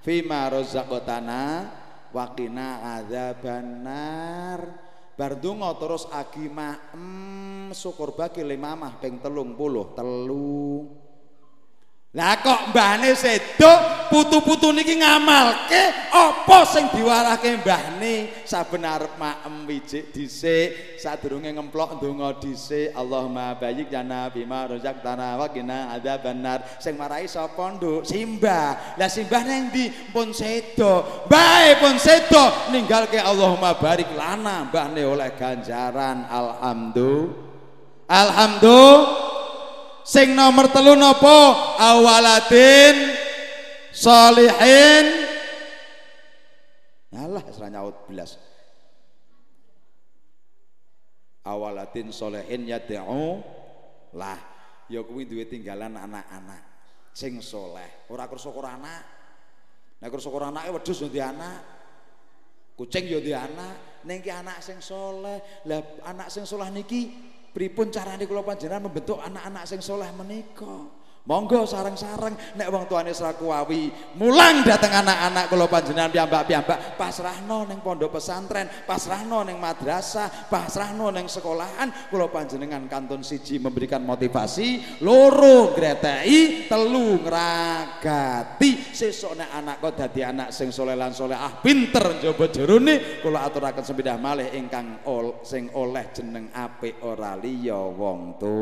fima 0.00 0.48
razaqtana 0.48 1.68
waqina 2.10 2.98
adzabannar 3.00 4.60
bar 5.14 5.32
donga 5.36 5.76
terus 5.76 6.08
agi 6.10 6.48
maem 6.48 7.70
syukur 7.76 8.16
bagi 8.16 8.40
limamah 8.40 8.98
ping 8.98 9.20
telung 9.20 9.52
puluh 9.54 9.92
telu 9.92 10.88
lah 12.10 12.42
kok 12.42 12.74
mbahne 12.74 13.14
sedo 13.14 13.70
putu-putu 14.10 14.74
niki 14.74 14.98
ngamalke 14.98 16.10
apa 16.10 16.66
sing 16.66 16.90
diwarahke 16.90 17.62
mbahne? 17.62 18.42
Saben 18.42 18.82
arep 18.82 19.14
maem 19.14 19.62
wijik 19.62 20.10
dhisik 20.10 20.98
sadurunge 20.98 21.54
ngemplok 21.54 22.02
ndonga 22.02 22.42
dhisik. 22.42 22.90
Allahumma 22.98 23.54
bayyik 23.54 23.94
jana 23.94 24.26
bima 24.26 24.66
razaqtana 24.66 25.38
wa 25.38 25.46
qina 25.54 25.94
adzabannar. 25.94 26.82
Sing 26.82 26.98
marai 26.98 27.30
sapa 27.30 27.78
nduk? 27.78 28.02
Simbah. 28.02 28.98
Lah 28.98 29.06
simbah 29.06 29.46
nang 29.46 29.70
ndi? 29.70 30.10
Pun 30.10 30.34
sedo 30.34 31.06
bae 31.30 31.78
pun 31.78 31.94
sedo 31.94 32.74
ninggalke 32.74 33.22
Allahumma 33.22 33.78
barik 33.78 34.10
lana 34.18 34.66
mbahne 34.66 35.06
oleh 35.06 35.30
ganjaran. 35.38 36.26
Alhamdulillah 36.26 37.38
alhamdulillah 38.10 39.29
sing 40.10 40.34
nomor 40.34 40.74
telu 40.74 40.98
nopo? 40.98 41.54
Awalatin 41.78 43.14
solihin 43.94 45.30
Alah 47.10 47.42
serah 47.50 47.70
nyaut 47.74 48.06
belas. 48.06 48.38
Awalatin 51.42 52.14
solihin 52.14 52.70
yad'u 52.70 53.42
lah. 54.14 54.38
Ya 54.90 55.02
kuwi 55.06 55.26
duwe 55.26 55.46
tinggalan 55.46 55.94
anak-anak. 55.94 56.62
Sing 57.14 57.42
soleh. 57.42 58.06
Ora 58.10 58.30
kersa 58.30 58.50
anak. 58.50 59.02
Nek 59.98 60.08
kersa 60.10 60.30
anake 60.30 60.70
wedhus 60.70 61.02
yo 61.02 61.10
anak. 61.18 61.58
Kucing 62.78 63.10
yo 63.10 63.18
anak. 63.34 64.06
Ning 64.06 64.22
anak 64.30 64.62
sing 64.62 64.78
soleh. 64.78 65.66
Lah 65.66 65.82
anak 66.06 66.30
sing 66.30 66.46
soleh 66.46 66.70
niki 66.70 67.29
pripun 67.50 67.90
carane 67.90 68.24
kula 68.26 68.46
panjenengan 68.46 68.86
membentuk 68.86 69.18
anak-anak 69.18 69.64
sing 69.66 69.82
soleh 69.82 70.10
menika 70.14 70.99
monggo 71.30 71.62
sarang-sarang 71.62 72.34
nek 72.58 72.66
wong 72.74 72.90
tuane 72.90 73.14
ora 73.14 73.38
kuwawi 73.38 73.94
mulang 74.18 74.66
dateng 74.66 74.90
anak-anak 74.90 75.46
kula 75.46 75.70
panjenengan 75.70 76.10
piyambak-piyambak. 76.10 76.98
Pasrahno 76.98 77.70
ning 77.70 77.78
pondok 77.78 78.18
pesantren 78.18 78.66
pasrahno 78.82 79.46
ning 79.46 79.62
madrasah 79.62 80.50
pasrahno 80.50 81.14
ning 81.14 81.30
sekolahan. 81.30 82.10
Kula 82.10 82.26
panjenengan 82.26 82.90
kantun 82.90 83.22
siji 83.22 83.62
memberikan 83.62 84.02
motivasi 84.02 84.98
loro 85.06 85.70
greteki 85.70 86.66
telu 86.66 87.22
ngragati. 87.22 88.90
Sesuk 88.90 89.38
nek 89.38 89.54
anak 89.54 89.76
kok 89.78 89.94
dadi 89.94 90.26
anak 90.26 90.50
sing 90.50 90.74
soleh 90.74 90.98
lan 90.98 91.14
ah 91.30 91.62
pinter 91.62 92.18
njaba 92.18 92.50
jerone. 92.50 93.22
Kula 93.22 93.46
aturaken 93.46 93.86
sepidah 93.86 94.18
malih 94.18 94.50
ingkang 94.50 95.06
ol, 95.06 95.46
sing 95.46 95.70
oleh 95.78 96.10
jeneng 96.10 96.50
apik 96.50 96.98
ora 97.06 97.38
liya 97.38 97.78
wong 97.78 98.20
tu. 98.40 98.58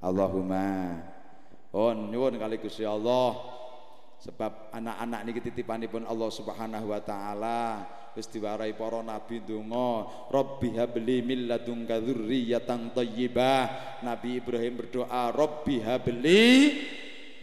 Allahumma 0.00 1.13
Pun 1.74 2.14
nyuwun 2.14 2.38
kali 2.38 2.62
Gusti 2.62 2.86
Allah. 2.86 3.34
Sebab 4.22 4.70
anak-anak 4.70 5.20
niki 5.26 5.50
titipanipun 5.50 6.06
Allah 6.06 6.30
Subhanahu 6.30 6.94
wa 6.94 7.02
taala. 7.02 7.82
Wis 8.14 8.30
diwarai 8.30 8.78
para 8.78 9.02
nabi 9.02 9.42
donga 9.42 10.06
Rabbi 10.30 10.78
habli 10.78 11.18
min 11.26 11.50
ladunka 11.50 11.98
dzurriyyatan 11.98 12.94
thayyibah 12.94 13.62
Nabi 14.06 14.38
Ibrahim 14.38 14.78
berdoa 14.78 15.34
Rabbi 15.34 15.82
habli 15.82 16.46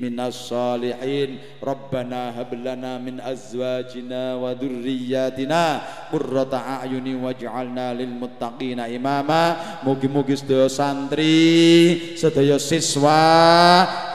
minas 0.02 0.49
salihin. 0.49 1.38
Rabbana 1.62 2.34
hablana 2.34 2.97
min 2.97 3.22
azwajina 3.22 4.41
wa 4.41 4.58
dhurriyyatina 4.58 5.86
qurrata 6.10 6.82
a'yuni 6.82 7.14
waj'alna 7.22 7.93
lil 7.93 8.10
muttaqina 8.18 8.89
imama. 8.89 9.80
Mugi-mugi 9.86 10.34
sedaya 10.41 10.66
santri 10.66 12.18
sedaya 12.18 12.58
siswa 12.58 13.30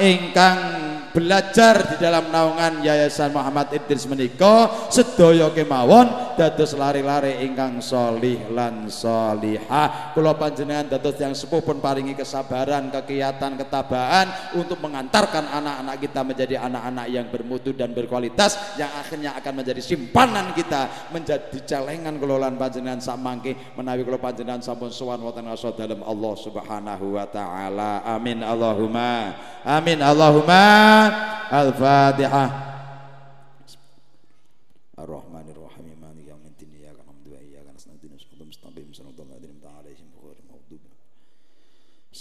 ingkang 0.02 0.85
belajar 1.16 1.96
di 1.96 1.96
dalam 1.96 2.28
naungan 2.28 2.84
Yayasan 2.84 3.32
Muhammad 3.32 3.72
Idris 3.72 4.04
menika 4.04 4.68
sedaya 4.92 5.48
kemawon 5.48 6.36
dados 6.36 6.76
lari-lari 6.76 7.40
ingkang 7.48 7.80
solih 7.80 8.52
lan 8.52 8.92
solihah. 8.92 10.12
Kula 10.12 10.36
panjenengan 10.36 10.92
dados 10.92 11.16
yang 11.16 11.32
sepuh 11.32 11.64
pun 11.64 11.80
paringi 11.80 12.12
kesabaran 12.12 12.92
kegiatan 12.92 13.56
ketabaan 13.56 14.52
untuk 14.60 14.76
mengantarkan 14.84 15.48
anak-anak 15.48 15.96
kita 16.04 16.20
menjadi 16.20 16.54
anak-anak 16.68 17.06
yang 17.08 17.26
bermutu 17.32 17.72
dan 17.72 17.96
berkualitas 17.96 18.76
yang 18.76 18.92
akhirnya 19.00 19.32
akan 19.40 19.64
menjadi 19.64 19.80
simpanan 19.80 20.52
kita 20.52 21.08
menjadi 21.16 21.56
celengan 21.64 22.20
kelolaan 22.20 22.60
panjenengan 22.60 23.00
samangke 23.00 23.56
menawi 23.72 24.04
kula 24.04 24.20
panjenengan 24.20 24.60
sampun 24.60 24.92
sowan 24.92 25.24
wonten 25.24 25.48
asa 25.48 25.72
dalam 25.72 26.04
Allah 26.04 26.34
Subhanahu 26.36 27.16
wa 27.16 27.24
taala. 27.24 28.04
Amin 28.04 28.44
Allahumma 28.44 29.32
amin 29.64 29.98
Allahumma 30.04 31.05
al-fatihah 31.50 32.75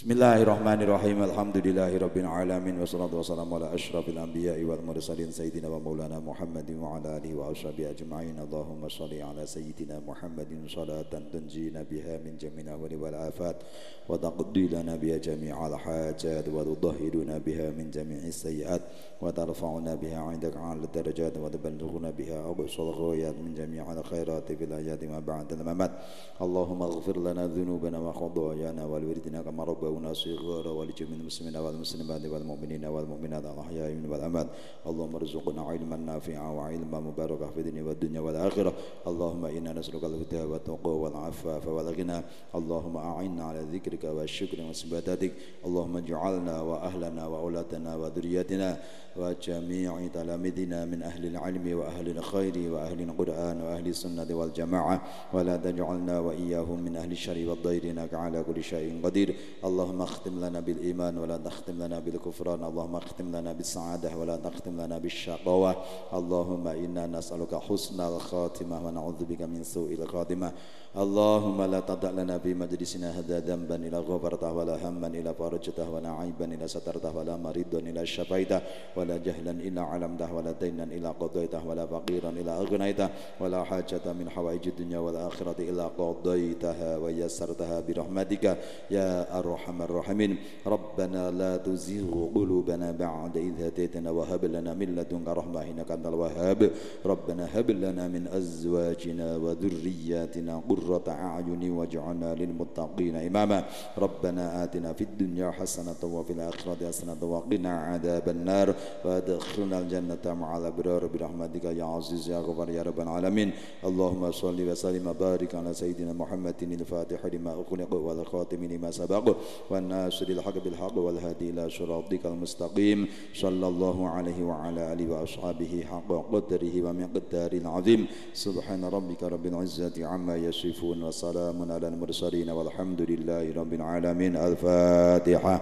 Bismillahirrahmanirrahim 0.05 1.17
Alhamdulillahi 1.25 1.97
Rabbil 1.97 2.29
Alamin 2.29 2.77
Wassalatu 2.77 3.25
wassalamu 3.25 3.57
ala 3.57 3.73
ashrafil 3.73 4.21
anbiya'i 4.21 4.61
wal 4.61 4.77
mursalin 4.85 5.33
Sayyidina 5.33 5.65
wa 5.65 5.81
maulana 5.81 6.21
Muhammadin 6.21 6.77
wa 6.77 7.01
ala 7.01 7.17
alihi 7.17 7.33
wa 7.33 7.49
ashabihi 7.49 7.89
ajma'in 7.89 8.37
Allahumma 8.37 8.85
salli 8.85 9.17
ala 9.17 9.49
Sayyidina 9.49 10.05
Muhammadin 10.05 10.69
Salatan 10.69 11.25
tunjina 11.33 11.81
biha 11.81 12.21
min 12.21 12.37
jami'na 12.37 12.77
wa 12.77 12.85
wal 12.85 13.17
afat 13.17 13.65
Wa 14.05 14.21
taqdi 14.21 14.69
lana 14.69 14.93
biha 14.93 15.17
jami'al 15.17 15.73
hajat 15.73 16.45
Wa 16.53 16.61
tudahhiruna 16.61 17.41
biha 17.41 17.73
min 17.73 17.89
jami'is 17.89 18.45
sayyiat 18.45 18.85
Wa 19.17 19.33
tarfa'una 19.33 19.97
biha 19.97 20.21
'indaka 20.21 20.61
'ala 20.61 20.85
darajat 20.85 21.33
Wa 21.33 21.49
tuballighuna 21.49 22.13
biha 22.13 22.45
aqsal 22.45 22.93
ghayat 22.93 23.33
min 23.41 23.57
jami'al 23.57 24.05
khairati 24.05 24.53
fil 24.53 24.69
ayati 24.69 25.09
ma 25.09 25.17
ba'da 25.17 25.57
al-mamat 25.57 25.97
Allahumma 26.37 26.93
ighfir 26.93 27.17
lana 27.17 27.49
dhunubana 27.49 27.97
wa 27.97 28.13
khadayana 28.13 28.85
wal 28.85 29.01
wirdina 29.01 29.41
kama 29.41 29.65
ربنا 29.95 30.13
صغارا 30.13 30.71
ولجميع 30.71 31.19
المسلمين 31.19 31.57
والمسلمات 31.57 32.25
والمؤمنين 32.25 32.85
والمؤمنات 32.85 33.45
الأحياء 33.45 33.91
منهم 33.93 34.11
والأموات 34.11 34.47
اللهم 34.87 35.15
ارزقنا 35.15 35.61
علما 35.61 35.95
نافعا 35.95 36.49
وعلما 36.51 36.99
مباركا 36.99 37.47
في 37.47 37.59
الدنيا 37.59 37.83
والدنيا 37.83 38.19
والآخرة. 38.19 38.73
اللهم 39.07 39.45
إنا 39.45 39.73
نسألك 39.73 40.03
الهدى 40.03 40.43
والتقوى 40.51 40.95
والعفاف 41.03 41.67
والغنى. 41.67 42.19
اللهم 42.55 42.97
أعنا 42.97 43.43
على 43.43 43.61
ذكرك 43.73 44.03
والشكر 44.03 44.57
وعبادتك 44.61 45.31
اللهم 45.65 45.97
اجعلنا 45.97 46.61
وأهلنا 46.61 47.27
وأولادنا 47.27 47.95
وذريتنا 47.95 48.69
وجميع 49.15 50.07
تلاميذنا 50.13 50.85
من 50.85 50.99
أهل 51.03 51.25
العلم 51.25 51.65
وأهل 51.79 52.07
الخير 52.17 52.55
وأهل 52.73 52.99
القرآن 53.01 53.61
وأهل 53.61 53.87
السنة 53.87 54.29
والجماعة. 54.35 54.95
ولا 55.33 55.55
تجعلنا 55.57 56.19
وإياهم 56.19 56.79
من 56.83 56.95
أهل 56.95 57.11
الشر 57.11 57.39
والضير 57.49 57.83
إنك 57.91 58.13
على 58.13 58.43
كل 58.43 58.63
شيء 58.63 58.99
قدير. 59.03 59.35
اللهم 59.63 59.84
اختم 60.01 60.45
لنا 60.45 60.59
بالإيمان 60.59 61.17
ولا 61.17 61.37
تختم 61.37 61.83
لنا 61.83 61.99
بالكفران. 61.99 62.63
اللهم 62.63 62.95
اختم 62.95 63.35
لنا 63.35 63.53
بالسعادة 63.53 64.17
ولا 64.17 64.35
تختم 64.35 64.81
لنا 64.81 64.97
بالشقاوة 64.97 65.75
اللهم 66.13 66.67
إنا 66.67 67.07
نسألك 67.07 67.55
حسن 67.55 68.01
الخاتمة 68.01 68.85
ونعوذ 68.85 69.25
بك 69.25 69.41
من 69.41 69.63
سوء 69.63 69.93
الخاتمة. 69.93 70.51
اللهم 70.95 71.61
لا 71.61 71.79
تدع 71.79 72.09
لنا 72.09 72.39
في 72.39 72.53
مجلسنا 72.53 73.19
هذا 73.19 73.39
ذنبا 73.39 73.75
إلى 73.75 73.99
غفرته 73.99 74.51
ولا 74.53 74.89
هما 74.89 75.07
إلى 75.07 75.33
فرجته 75.33 75.89
ولا 75.89 76.11
عيبا 76.11 76.45
إلى 76.45 76.67
سترته 76.67 77.17
ولا 77.17 77.35
مريضا 77.37 77.79
إلى 77.79 78.05
شفيته 78.05 78.61
ولا 78.95 79.17
جهلا 79.17 79.51
إلا 79.51 79.81
علمته 79.81 80.33
ولا 80.33 80.51
دينا 80.51 80.83
إلى 80.83 81.09
قضيته 81.19 81.67
ولا 81.67 81.85
فقيرا 81.85 82.29
إلى 82.29 82.51
أغنيته 82.51 83.09
ولا 83.41 83.63
حاجة 83.63 84.13
من 84.19 84.29
حوائج 84.29 84.67
الدنيا 84.67 84.99
والآخرة 84.99 85.55
إلا 85.59 85.87
قضيتها 85.87 86.97
ويسرتها 86.97 87.79
برحمتك. 87.79 88.57
يا 88.91 89.39
أرحم 89.39 89.74
الراحمين 89.81 90.37
ربنا 90.67 91.31
لا 91.31 91.57
تزغ 91.57 92.27
قلوبنا 92.35 92.91
بعد 92.91 93.37
إذ 93.37 93.63
هديتنا 93.65 94.11
وهب 94.11 94.45
لنا 94.45 94.73
من 94.73 94.95
لدنك 94.95 95.27
رحمة 95.27 95.61
إنك 95.61 95.91
أنت 95.91 96.05
الوهاب. 96.05 96.71
ربنا 97.05 97.47
هب 97.53 97.71
لنا 97.71 98.07
من 98.07 98.27
أزواجنا 98.27 99.37
وذرياتنا 99.37 100.61
قرة 100.69 101.07
أعين 101.07 101.71
واجعلنا 101.71 102.35
للمتقين 102.35 103.15
إماما. 103.15 103.65
ربنا 103.97 104.63
آتنا 104.63 104.93
في 104.93 105.03
الدنيا 105.03 105.51
حسنة 105.51 106.01
وفي 106.03 106.33
الآخرة 106.33 106.87
حسنة 106.87 107.21
وقنا 107.21 107.79
عذاب 107.79 108.29
النار. 108.29 108.75
وادخلنا 109.05 109.79
الجنة 109.79 110.25
مع 110.25 110.57
الأبرار 110.57 111.07
برحمتك 111.07 111.65
يا 111.65 111.83
عزيز 111.83 112.29
يا 112.29 112.39
غفار 112.39 112.69
يا 112.69 112.81
رب 112.81 112.99
العالمين. 112.99 113.51
اللهم 113.85 114.31
صل 114.31 114.69
وسلم 114.69 115.07
وبارك 115.07 115.55
على 115.55 115.73
سيدنا 115.73 116.13
محمد 116.13 116.55
الفاتح 116.61 117.25
لما 117.25 117.61
أخلق 117.61 117.93
والخاتم 117.93 118.63
لما 118.63 118.91
سبق. 118.91 119.35
والناصر 119.71 120.27
الحق 120.27 120.57
بالحق 120.63 120.97
والهادي 120.97 121.49
إلى 121.49 121.69
صراطك 121.69 122.25
المستقيم 122.25 123.07
صلى 123.33 123.67
الله 123.67 124.09
عليه 124.09 124.43
وعلى 124.43 124.93
آله 124.93 125.07
وأصحابه 125.13 125.73
حق 125.91 126.11
قدره 126.33 126.75
ومقدار 126.81 127.51
العظيم. 127.51 128.01
سبحان 128.33 128.85
ربك 128.85 129.23
رب 129.23 129.45
العزة 129.45 130.05
عما 130.05 130.35
يصفون 130.35 131.03
وسلام 131.03 131.71
على 131.71 131.87
المرسلين 131.87 132.49
والحمد 132.49 133.01
لله 133.01 133.53
رب 133.53 133.73
العالمين. 133.73 134.35
الفاتحة. 134.35 135.55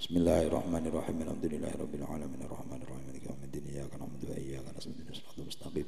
بسم 0.00 0.14
الله 0.16 0.40
الرحمن 0.46 0.84
الرحيم. 0.86 1.16
الحمد 1.22 1.46
لله 1.52 1.72
رب 1.82 1.94
العالمين. 1.94 2.40
الرحمن 2.48 2.80
الرحيم. 2.82 3.04
مالك 3.08 3.24
يوم 3.30 3.40
الدين. 3.44 3.64
إياك 3.74 3.92
نعبد 4.00 4.22
وإياك 4.30 4.66
نستعين. 4.76 4.96
اهدنا 4.98 5.10
الصراط 5.10 5.38
المستقيم 5.38 5.86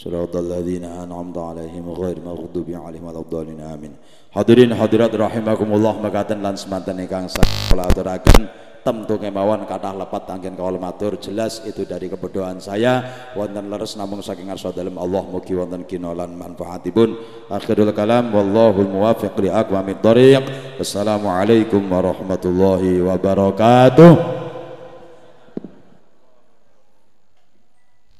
صراط 0.00 0.32
الذين 0.36 0.84
أنعمت 0.84 1.38
عليهم 1.38 1.84
غير 1.92 2.16
المغضوب 2.24 2.68
عليهم 2.72 3.04
ولا 3.04 3.20
الضالين 3.20 3.60
آمين 3.60 3.92
Hadirin 4.30 4.70
hadirat 4.70 5.10
rahimakumullah 5.10 5.98
mekaten 5.98 6.38
lan 6.38 6.54
semanten 6.54 7.02
ingkang 7.02 7.26
sakula 7.26 7.90
aturaken 7.90 8.46
temtu 8.80 9.20
kemawon 9.20 9.66
kathah 9.68 9.92
lepat 9.92 10.24
anggen 10.30 10.54
kawula 10.56 10.80
matur 10.80 11.20
jelas 11.20 11.60
itu 11.66 11.84
dari 11.84 12.08
kebodohan 12.08 12.62
saya 12.62 13.04
wonten 13.36 13.68
leres 13.68 13.98
namung 13.98 14.24
saking 14.24 14.48
ngarsa 14.48 14.72
dalem 14.72 14.96
Allah 14.96 15.26
mugi 15.26 15.52
wonten 15.52 15.84
kina 15.84 16.14
lan 16.16 16.32
manfaatipun 16.38 17.18
akhirul 17.52 17.92
kalam 17.92 18.32
wallahul 18.32 18.88
muwaffiq 18.88 19.34
li 19.42 19.50
aqwamit 19.52 20.00
thoriq 20.00 20.46
assalamualaikum 20.80 21.82
warahmatullahi 21.90 23.04
wabarakatuh 23.04 24.43